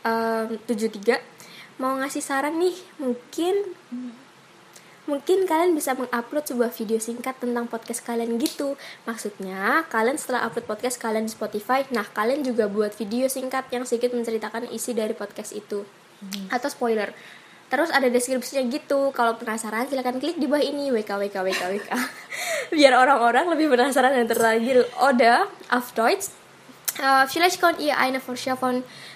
ähm, 0.05 0.59
73 0.67 1.19
mau 1.79 1.99
ngasih 1.99 2.23
saran 2.23 2.59
nih 2.61 2.77
mungkin 3.03 3.55
mungkin 5.05 5.45
kalian 5.45 5.77
bisa 5.77 5.93
mengupload 5.93 6.49
sebuah 6.49 6.73
video 6.73 6.97
singkat 6.97 7.37
tentang 7.37 7.69
podcast 7.69 8.01
kalian 8.01 8.41
gitu. 8.41 8.77
Maksudnya 9.05 9.85
kalian 9.93 10.17
setelah 10.17 10.49
upload 10.49 10.65
podcast 10.65 10.97
kalian 10.97 11.29
di 11.29 11.33
Spotify 11.33 11.85
nah 11.93 12.09
kalian 12.09 12.41
juga 12.41 12.69
buat 12.73 12.97
video 12.97 13.29
singkat 13.29 13.69
yang 13.69 13.85
sedikit 13.85 14.17
menceritakan 14.17 14.73
isi 14.73 14.97
dari 14.97 15.13
podcast 15.13 15.53
itu. 15.53 15.85
Atau 16.49 16.73
spoiler. 16.73 17.13
Terus 17.69 17.93
ada 17.93 18.09
deskripsinya 18.09 18.65
gitu. 18.73 19.13
Kalau 19.13 19.37
penasaran 19.37 19.85
silahkan 19.91 20.17
klik 20.17 20.41
di 20.41 20.49
bawah 20.49 20.65
ini. 20.65 20.89
Wk 20.89 21.11
wk 21.11 21.37
wk 21.37 21.63
wk 21.75 21.91
biar 22.73 22.97
orang-orang 22.97 23.53
lebih 23.53 23.69
penasaran 23.77 24.17
dan 24.17 24.25
tertarik 24.25 24.89
oder 24.97 25.53
auf 25.69 25.93
Deutsch 25.93 26.33
Äh, 26.99 27.27
vielleicht 27.27 27.61
könnt 27.61 27.81
ihr 27.81 27.99
eine 27.99 28.21
Vorschau 28.21 28.57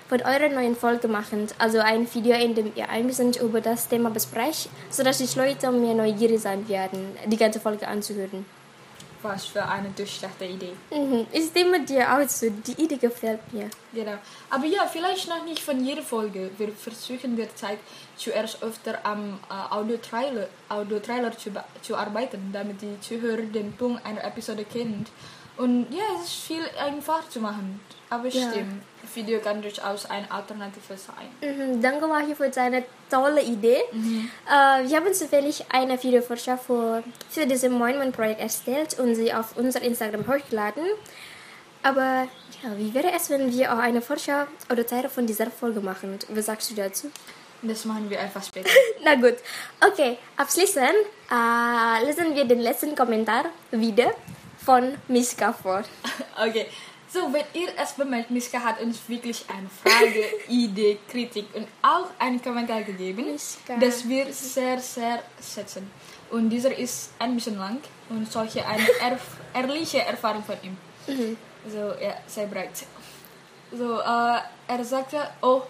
von, 0.09 0.21
eurer 0.23 0.49
neuen 0.49 0.77
Folge 0.77 1.09
machen, 1.09 1.49
also 1.59 1.79
ein 1.79 2.13
Video, 2.13 2.35
in 2.35 2.55
dem 2.55 2.73
ihr 2.75 2.89
ein 2.89 3.07
bisschen 3.07 3.35
über 3.35 3.61
das 3.61 3.89
Thema 3.89 4.11
besprecht, 4.11 4.71
sodass 4.91 5.19
die 5.19 5.39
Leute 5.39 5.71
mehr 5.71 5.95
neugierig 5.95 6.41
sein 6.41 6.69
werden, 6.69 7.17
die 7.27 7.37
ganze 7.37 7.61
Folge 7.61 7.87
anzuhören. 7.87 8.45
Was 9.21 9.47
für 9.47 9.65
eine 9.67 9.89
durchdachte 9.91 10.45
Idee. 10.45 10.75
Mhm. 10.93 11.27
Ich 11.33 11.47
stimme 11.47 11.85
dir 11.85 12.07
auch 12.15 12.25
zu, 12.29 12.53
die 12.53 12.81
Idee 12.81 12.99
gefällt 12.99 13.53
mir. 13.53 13.69
Genau. 13.93 14.15
Aber 14.49 14.65
ja, 14.65 14.87
vielleicht 14.87 15.29
noch 15.29 15.45
nicht 15.45 15.61
von 15.61 15.85
jeder 15.85 16.03
Folge. 16.03 16.51
Wir 16.57 16.69
versuchen 16.69 17.37
derzeit 17.37 17.79
zuerst 18.17 18.63
öfter 18.63 19.01
am 19.03 19.41
äh, 19.51 19.75
Audio-Trailer 19.75 20.47
Audio 20.69 20.99
-Trailer 20.99 21.37
zu, 21.37 21.51
zu 21.83 21.97
arbeiten, 21.97 22.51
damit 22.53 22.81
die 22.81 23.01
Zuhörer 23.01 23.43
den 23.43 23.73
Punkt 23.73 24.07
einer 24.07 24.23
Episode 24.23 24.65
kennen. 24.65 25.05
Und 25.59 25.87
ja, 25.91 26.05
es 26.17 26.29
ist 26.29 26.35
viel 26.47 26.63
einfacher 26.81 27.29
zu 27.29 27.41
machen. 27.41 27.81
Aber 28.11 28.29
Ja. 28.29 28.51
stimmt, 28.51 28.83
Video 29.15 29.39
kann 29.41 29.61
durchaus 29.61 30.07
eine 30.09 30.31
Alternative 30.31 30.97
sein. 30.97 31.29
Mhm. 31.43 31.83
Danke 31.83 32.09
Wahyu 32.09 32.35
für 32.35 32.49
deine 32.49 32.85
tolle 33.11 33.43
Idee. 33.43 33.81
Äh, 33.93 34.89
wir 34.89 34.97
haben 34.97 35.13
zufällig 35.13 35.65
eine 35.71 36.01
Videovorschau 36.03 36.57
für, 36.57 37.03
für 37.29 37.47
dieses 37.47 37.71
Moin 37.71 37.97
Moin 37.99 38.13
Projekt 38.13 38.41
erstellt 38.41 38.99
und 38.99 39.15
sie 39.15 39.33
auf 39.33 39.57
unser 39.57 39.83
Instagram 39.83 40.27
hochgeladen. 40.27 40.85
Aber 41.83 42.29
ja, 42.63 42.77
wie 42.77 42.93
wäre 42.95 43.13
es, 43.15 43.31
wenn 43.31 43.53
wir 43.53 43.73
auch 43.73 43.79
eine 43.79 44.01
Vorschau 44.03 44.45
oder 44.71 44.87
Teile 44.87 45.09
von 45.09 45.27
dieser 45.27 45.51
Folge 45.51 45.81
machen? 45.81 46.19
Was 46.31 46.47
sagst 46.47 46.71
du 46.71 46.75
dazu? 46.75 47.11
Das 47.63 47.85
machen 47.85 48.09
wir 48.09 48.21
einfach 48.21 48.43
später. 48.45 48.69
Na 49.05 49.15
gut. 49.17 49.35
Okay, 49.85 50.19
abschließend 50.37 50.95
äh, 51.31 52.05
lesen 52.07 52.35
wir 52.35 52.45
den 52.45 52.61
letzten 52.61 52.95
Kommentar 52.95 53.47
wieder 53.71 54.13
von 54.69 54.99
Miska 55.09 55.53
vor. 55.53 55.83
Okay, 56.47 56.67
so 57.13 57.33
wenn 57.33 57.47
ihr 57.55 57.71
es 57.83 57.93
bemerkt, 57.95 58.31
Miska 58.31 58.59
hat 58.63 58.81
uns 58.83 58.99
wirklich 59.09 59.45
eine 59.49 59.69
Frage, 59.83 60.23
Idee, 60.49 60.99
Kritik 61.11 61.47
und 61.55 61.67
auch 61.83 62.11
einen 62.19 62.41
Kommentar 62.43 62.83
gegeben, 62.83 63.33
Miska. 63.33 63.77
das 63.81 64.07
wir 64.07 64.31
sehr, 64.31 64.79
sehr 64.79 65.23
schätzen. 65.43 65.91
Und 66.31 66.51
dieser 66.51 66.77
ist 66.77 67.13
ein 67.19 67.35
bisschen 67.35 67.57
lang 67.57 67.81
und 68.11 68.31
solche 68.31 68.65
eine 68.67 68.87
erf 69.01 69.27
ehrliche 69.55 70.03
Erfahrung 70.03 70.45
von 70.45 70.57
ihm. 70.63 70.77
So, 71.67 71.95
ja, 72.05 72.15
saya 72.27 72.47
bereit. 72.47 72.85
So, 73.73 74.01
äh, 74.01 74.39
er 74.75 74.85
sagte, 74.85 75.19
oh, 75.41 75.63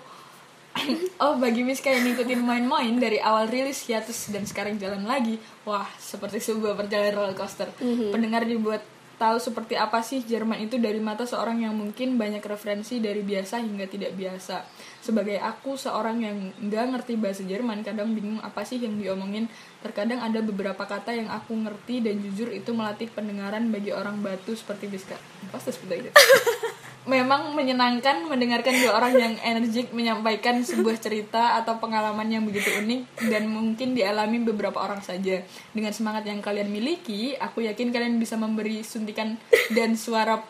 oh 1.25 1.35
bagi 1.37 1.63
Miska 1.67 1.91
yang 1.91 2.09
ngikutin 2.09 2.41
main-main 2.43 2.95
dari 2.97 3.19
awal 3.19 3.51
rilis 3.51 3.85
hiatus 3.87 4.31
dan 4.31 4.45
sekarang 4.45 4.79
jalan 4.79 5.05
lagi, 5.05 5.37
wah 5.67 5.87
seperti 5.99 6.43
sebuah 6.43 6.79
perjalanan 6.79 7.15
roller 7.15 7.37
coaster. 7.37 7.71
Pendengar 8.13 8.45
dibuat 8.47 8.83
tahu 9.19 9.43
seperti 9.43 9.75
apa 9.75 9.99
sih 10.01 10.23
Jerman 10.23 10.63
itu 10.63 10.79
dari 10.79 11.03
mata 11.03 11.27
seorang 11.27 11.59
yang 11.59 11.75
mungkin 11.75 12.15
banyak 12.15 12.41
referensi 12.47 13.03
dari 13.03 13.21
biasa 13.27 13.59
hingga 13.59 13.91
tidak 13.91 14.15
biasa. 14.15 14.63
Sebagai 15.03 15.43
aku 15.43 15.75
seorang 15.75 16.23
yang 16.23 16.37
nggak 16.55 16.85
ngerti 16.95 17.19
bahasa 17.19 17.43
Jerman, 17.43 17.83
kadang 17.83 18.15
bingung 18.15 18.39
apa 18.39 18.63
sih 18.63 18.79
yang 18.79 18.95
diomongin. 18.95 19.51
Terkadang 19.83 20.23
ada 20.23 20.39
beberapa 20.39 20.87
kata 20.87 21.19
yang 21.19 21.29
aku 21.29 21.53
ngerti 21.59 21.99
dan 22.07 22.23
jujur 22.23 22.55
itu 22.55 22.71
melatih 22.71 23.11
pendengaran 23.11 23.69
bagi 23.75 23.91
orang 23.91 24.23
batu 24.23 24.55
seperti 24.55 24.87
Miska. 24.87 25.19
Pasti 25.51 25.75
seperti 25.75 26.09
itu. 26.09 26.11
Memang 27.09 27.57
menyenangkan 27.57 28.29
mendengarkan 28.29 28.77
dua 28.85 29.01
orang 29.01 29.17
yang 29.17 29.35
energik 29.41 29.97
menyampaikan 29.97 30.61
sebuah 30.61 31.01
cerita 31.01 31.57
atau 31.57 31.81
pengalaman 31.81 32.29
yang 32.29 32.45
begitu 32.45 32.69
unik 32.69 33.33
dan 33.33 33.49
mungkin 33.49 33.97
dialami 33.97 34.45
beberapa 34.45 34.77
orang 34.77 35.01
saja. 35.01 35.41
Dengan 35.73 35.97
semangat 35.97 36.29
yang 36.29 36.45
kalian 36.45 36.69
miliki, 36.69 37.33
aku 37.41 37.65
yakin 37.65 37.89
kalian 37.89 38.21
bisa 38.21 38.37
memberi 38.37 38.85
suntikan 38.85 39.41
dan 39.73 39.97
suara 39.97 40.45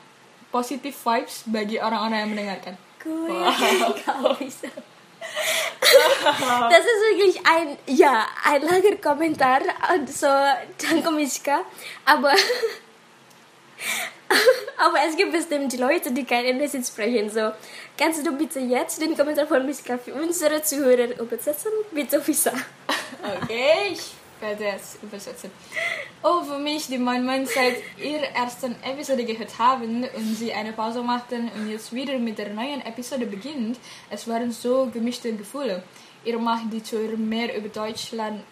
positif 0.51 0.99
vibes 0.99 1.47
bagi 1.47 1.79
orang-orang 1.79 2.27
yang 2.27 2.31
mendengarkan. 2.35 2.75
Cool. 2.99 3.39
Kau 4.03 4.35
bisa. 4.43 4.67
Das 6.71 6.85
ist 6.85 7.03
wirklich 7.11 7.47
ein, 7.47 7.79
ja, 7.87 8.27
ein 8.45 8.63
langer 8.63 8.97
Kommentar. 8.97 9.63
Also, 9.81 10.29
danke 10.79 11.11
Miska. 11.11 11.65
Aber, 12.05 12.35
aber 14.77 14.99
es 15.09 15.17
gibt 15.17 15.33
bestimmt 15.33 15.77
Leute, 15.79 16.13
die 16.13 16.25
kein 16.25 16.45
Englisch 16.45 16.87
sprechen. 16.87 17.31
So, 17.31 17.51
kannst 17.97 18.27
du 18.27 18.33
bitte 18.33 18.61
jetzt 18.61 19.01
den 19.01 19.17
Kommentar 19.17 19.47
von 19.47 19.65
Miska 19.65 19.99
für 19.99 20.15
unsere 20.15 20.63
Zuhörer 20.63 21.19
übersetzen? 21.21 21.73
Bitte, 21.93 22.27
Visa. 22.27 22.53
Okay, 23.21 23.93
ich 23.93 24.13
werde 24.41 24.67
es 24.77 24.99
übersetzen. 25.03 25.51
Oh, 26.23 26.43
für 26.43 26.59
mich, 26.59 26.87
die 26.87 26.99
Moin 26.99 27.25
Moin 27.25 27.47
seit 27.47 27.77
ihrer 27.99 28.31
ersten 28.35 28.77
Episode 28.83 29.25
gehört 29.25 29.59
haben 29.59 30.05
und 30.05 30.35
sie 30.37 30.53
eine 30.53 30.73
Pause 30.73 31.03
machten 31.03 31.51
und 31.57 31.69
jetzt 31.69 31.93
wieder 31.93 32.17
mit 32.19 32.39
der 32.39 32.51
neuen 32.51 32.81
Episode 32.87 33.27
beginnt, 33.27 33.79
es 34.09 34.29
waren 34.29 34.53
so 34.53 34.89
gemischte 34.93 35.33
Gefühle. 35.33 35.83
Ihr 36.25 36.39
macht 36.39 36.73
die 36.73 36.83
Zuhörer 36.83 37.17
mehr 37.17 37.57
über 37.57 37.69
Deutschland 37.69 38.43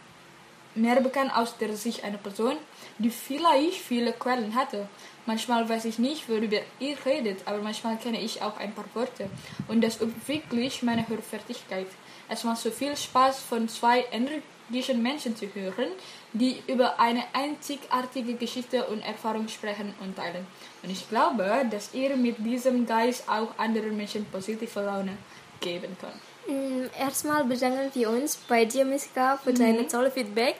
mehr 0.76 1.00
bekannt 1.00 1.34
aus 1.34 1.56
der 1.58 1.74
Sicht 1.76 2.04
einer 2.04 2.18
Person, 2.18 2.56
die 2.98 3.10
vielleicht 3.10 3.80
viele 3.80 4.12
Quellen 4.12 4.54
hatte. 4.54 4.88
Manchmal 5.26 5.68
weiß 5.68 5.86
ich 5.86 5.98
nicht, 5.98 6.28
worüber 6.28 6.58
ihr 6.78 6.96
redet, 7.04 7.40
aber 7.46 7.58
manchmal 7.58 7.96
kenne 7.96 8.20
ich 8.20 8.42
auch 8.42 8.56
ein 8.58 8.72
paar 8.72 8.84
Worte. 8.94 9.28
Und 9.68 9.82
das 9.82 9.98
wirklich 10.26 10.82
meine 10.82 11.08
Hörfertigkeit. 11.08 11.88
Es 12.28 12.44
macht 12.44 12.58
so 12.58 12.70
viel 12.70 12.96
Spaß, 12.96 13.40
von 13.40 13.68
zwei 13.68 14.04
energischen 14.12 15.02
Menschen 15.02 15.36
zu 15.36 15.46
hören, 15.52 15.90
die 16.32 16.62
über 16.66 16.98
eine 17.00 17.24
einzigartige 17.32 18.34
Geschichte 18.34 18.86
und 18.86 19.00
Erfahrung 19.00 19.48
sprechen 19.48 19.94
und 20.00 20.16
teilen. 20.16 20.46
Und 20.82 20.90
ich 20.90 21.08
glaube, 21.08 21.66
dass 21.70 21.94
ihr 21.94 22.16
mit 22.16 22.36
diesem 22.44 22.86
Geist 22.86 23.28
auch 23.28 23.56
anderen 23.58 23.96
Menschen 23.96 24.24
positive 24.26 24.80
Laune 24.80 25.16
geben 25.60 25.96
könnt. 26.00 26.36
Mm, 26.48 26.87
Erstmal 26.98 27.44
bedanken 27.44 27.90
wir 27.94 28.11
uns 28.11 28.37
bei 28.48 28.64
dir, 28.64 28.85
Miska, 28.85 29.37
für 29.38 29.52
deine 29.52 29.87
tolle 29.88 30.11
Feedback. 30.11 30.56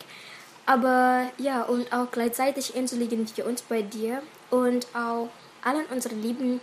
Aber 0.65 1.29
ja, 1.39 1.63
und 1.63 1.93
auch 1.93 2.11
gleichzeitig 2.11 2.75
entschuldigen 2.75 3.27
wir 3.37 3.47
uns 3.47 3.63
bei 3.63 3.83
dir 3.83 4.21
und 4.51 4.87
auch 4.95 5.29
allen 5.63 5.87
unseren 5.87 6.21
lieben, 6.21 6.61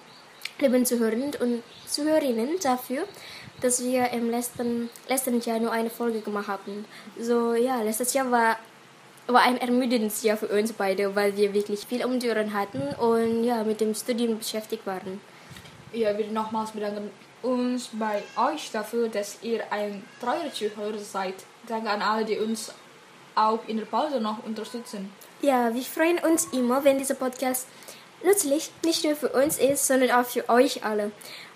lieben 0.59 0.85
Zuhörern 0.85 1.31
und 1.39 1.63
Zuhörerinnen 1.87 2.59
dafür, 2.61 3.05
dass 3.61 3.81
wir 3.81 4.09
im 4.11 4.29
letzten, 4.29 4.89
letzten 5.07 5.39
Jahr 5.39 5.59
nur 5.59 5.71
eine 5.71 5.89
Folge 5.89 6.19
gemacht 6.19 6.49
haben. 6.49 6.85
So, 7.17 7.53
ja, 7.53 7.81
letztes 7.81 8.13
Jahr 8.13 8.29
war, 8.29 8.57
war 9.27 9.43
ein 9.43 9.57
ermüdendes 9.57 10.21
Jahr 10.23 10.35
für 10.35 10.47
uns 10.47 10.73
beide, 10.73 11.15
weil 11.15 11.37
wir 11.37 11.53
wirklich 11.53 11.85
viel 11.85 12.03
um 12.03 12.19
die 12.19 12.29
Ohren 12.29 12.53
hatten 12.53 12.81
und 12.99 13.45
ja, 13.45 13.63
mit 13.63 13.79
dem 13.79 13.95
Studium 13.95 14.37
beschäftigt 14.37 14.85
waren. 14.85 15.21
Ja, 15.93 16.17
wir 16.17 16.27
nochmals 16.27 16.71
bedanken 16.71 17.09
uns 17.43 17.89
bei 17.93 18.23
euch 18.37 18.71
dafür, 18.71 19.09
dass 19.09 19.37
ihr 19.41 19.71
ein 19.71 20.03
treuer 20.19 20.51
Zuhörer 20.51 20.97
seid. 20.97 21.35
Danke 21.67 21.89
an 21.89 22.01
alle, 22.01 22.25
die 22.25 22.39
uns 22.39 22.73
auch 23.35 23.59
in 23.67 23.77
der 23.77 23.85
Pause 23.85 24.19
noch 24.19 24.43
unterstützen. 24.43 25.11
Ja, 25.41 25.73
wir 25.73 25.81
freuen 25.83 26.19
uns 26.19 26.45
immer, 26.51 26.83
wenn 26.83 26.97
dieser 26.97 27.15
Podcast 27.15 27.67
nützlich 28.23 28.71
nicht 28.83 29.03
nur 29.03 29.15
für 29.15 29.29
uns 29.29 29.57
ist, 29.57 29.85
sondern 29.87 30.11
auch 30.11 30.25
für 30.25 30.47
euch 30.49 30.83
alle. 30.83 31.11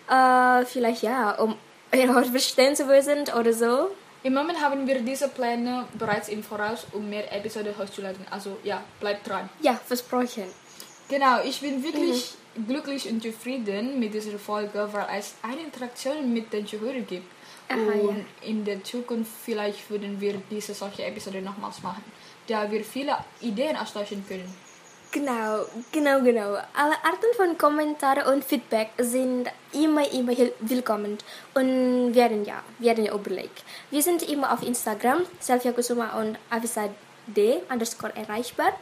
Äh, 0.10 0.65
vielleicht 0.65 1.04
ja, 1.04 1.32
um 1.32 1.56
euer 1.93 2.23
Verstehen 2.23 2.76
zu 2.76 2.88
wissen 2.88 3.23
oder 3.38 3.54
so. 3.54 3.89
Im 4.23 4.34
Moment 4.34 4.60
haben 4.62 4.86
wir 4.88 5.00
diese 5.02 5.30
Pläne 5.30 5.86
bereits 5.93 6.28
im 6.28 6.43
Voraus, 6.43 6.86
um 6.91 7.10
mehr 7.10 7.32
Episoden 7.34 7.78
hochzuladen. 7.78 8.26
Also 8.30 8.58
ja, 8.63 8.84
bleibt 9.00 9.28
dran. 9.28 9.50
Ja, 9.62 9.80
versprochen. 9.86 10.52
Genau, 11.08 11.41
ich 11.43 11.62
bin 11.62 11.82
wirklich 11.84 12.34
glücklich 12.67 13.10
und 13.10 13.22
zufrieden 13.22 14.00
mit 14.00 14.13
dieser 14.13 14.39
Folge, 14.39 14.89
weil 14.91 15.08
es 15.20 15.36
eine 15.41 15.62
Interaktion 15.62 16.34
mit 16.34 16.52
den 16.52 16.65
Zuhörern 16.65 17.06
gibt. 17.06 17.28
Aha, 17.70 18.00
und 18.02 18.26
in 18.41 18.63
der 18.63 18.84
Zukunft 18.84 19.32
vielleicht 19.43 19.89
würden 19.89 20.22
wir 20.22 20.41
diese 20.50 20.74
solche 20.74 21.04
Episode 21.04 21.41
nochmals 21.41 21.84
machen, 21.84 22.04
da 22.48 22.72
wir 22.72 22.84
viele 22.84 23.17
Ideen 23.41 23.76
austauschen 23.76 24.26
können. 24.28 24.54
Genau, 25.12 25.65
genau, 25.91 26.22
genau. 26.22 26.56
Alle 26.76 26.96
Arten 27.04 27.32
von 27.36 27.58
Kommentaren 27.58 28.34
und 28.34 28.43
Feedback 28.43 28.89
sind 28.98 29.50
immer, 29.74 30.10
immer 30.12 30.34
willkommen 30.60 31.17
und 31.54 32.13
werden 32.13 32.46
ja, 32.46 32.62
werden 32.80 33.06
ja 33.06 33.13
überlegt. 33.13 33.63
Wir 33.89 34.02
sind 34.02 34.22
immer 34.24 34.52
auf 34.52 34.63
Instagram, 34.63 35.22
Selvia 35.39 35.72
Kusuma 35.72 36.20
und 36.20 36.38
Avisa 36.50 36.89
D 37.26 37.62
underscore 37.70 38.15
erreichbar. 38.15 38.74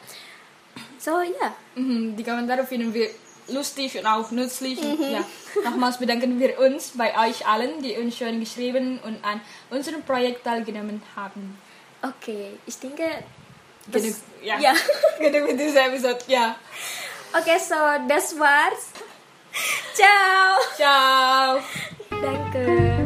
So, 0.97 1.11
ja. 1.21 1.55
Mhm, 1.75 2.15
Die 2.15 2.23
Kommentare 2.23 2.65
finden 2.65 2.93
wir 2.93 3.09
lustig 3.47 3.97
und 3.97 4.05
auch 4.05 4.31
nützlich. 4.31 4.81
Mhm. 4.81 4.91
Und 4.91 5.11
ja, 5.11 5.25
nochmals 5.63 5.97
bedanken 5.97 6.39
wir 6.39 6.59
uns 6.59 6.91
bei 6.95 7.13
euch 7.27 7.47
allen, 7.47 7.81
die 7.81 7.95
uns 7.97 8.17
schon 8.17 8.39
geschrieben 8.39 8.99
und 9.03 9.23
an 9.23 9.41
unserem 9.69 10.03
Projekt 10.03 10.43
teilgenommen 10.43 11.01
haben. 11.15 11.57
Okay, 12.01 12.57
ich 12.65 12.77
denke. 12.79 13.03
Genug, 13.91 14.15
ja. 14.43 14.59
ja. 14.59 14.73
Genug 15.19 15.47
mit 15.47 15.59
dieser 15.59 15.87
Episode, 15.87 16.19
ja. 16.27 16.55
Okay, 17.37 17.59
so 17.59 17.75
das 18.07 18.37
war's. 18.39 18.89
Ciao. 19.93 20.59
Ciao. 20.75 21.59
Danke. 22.09 23.04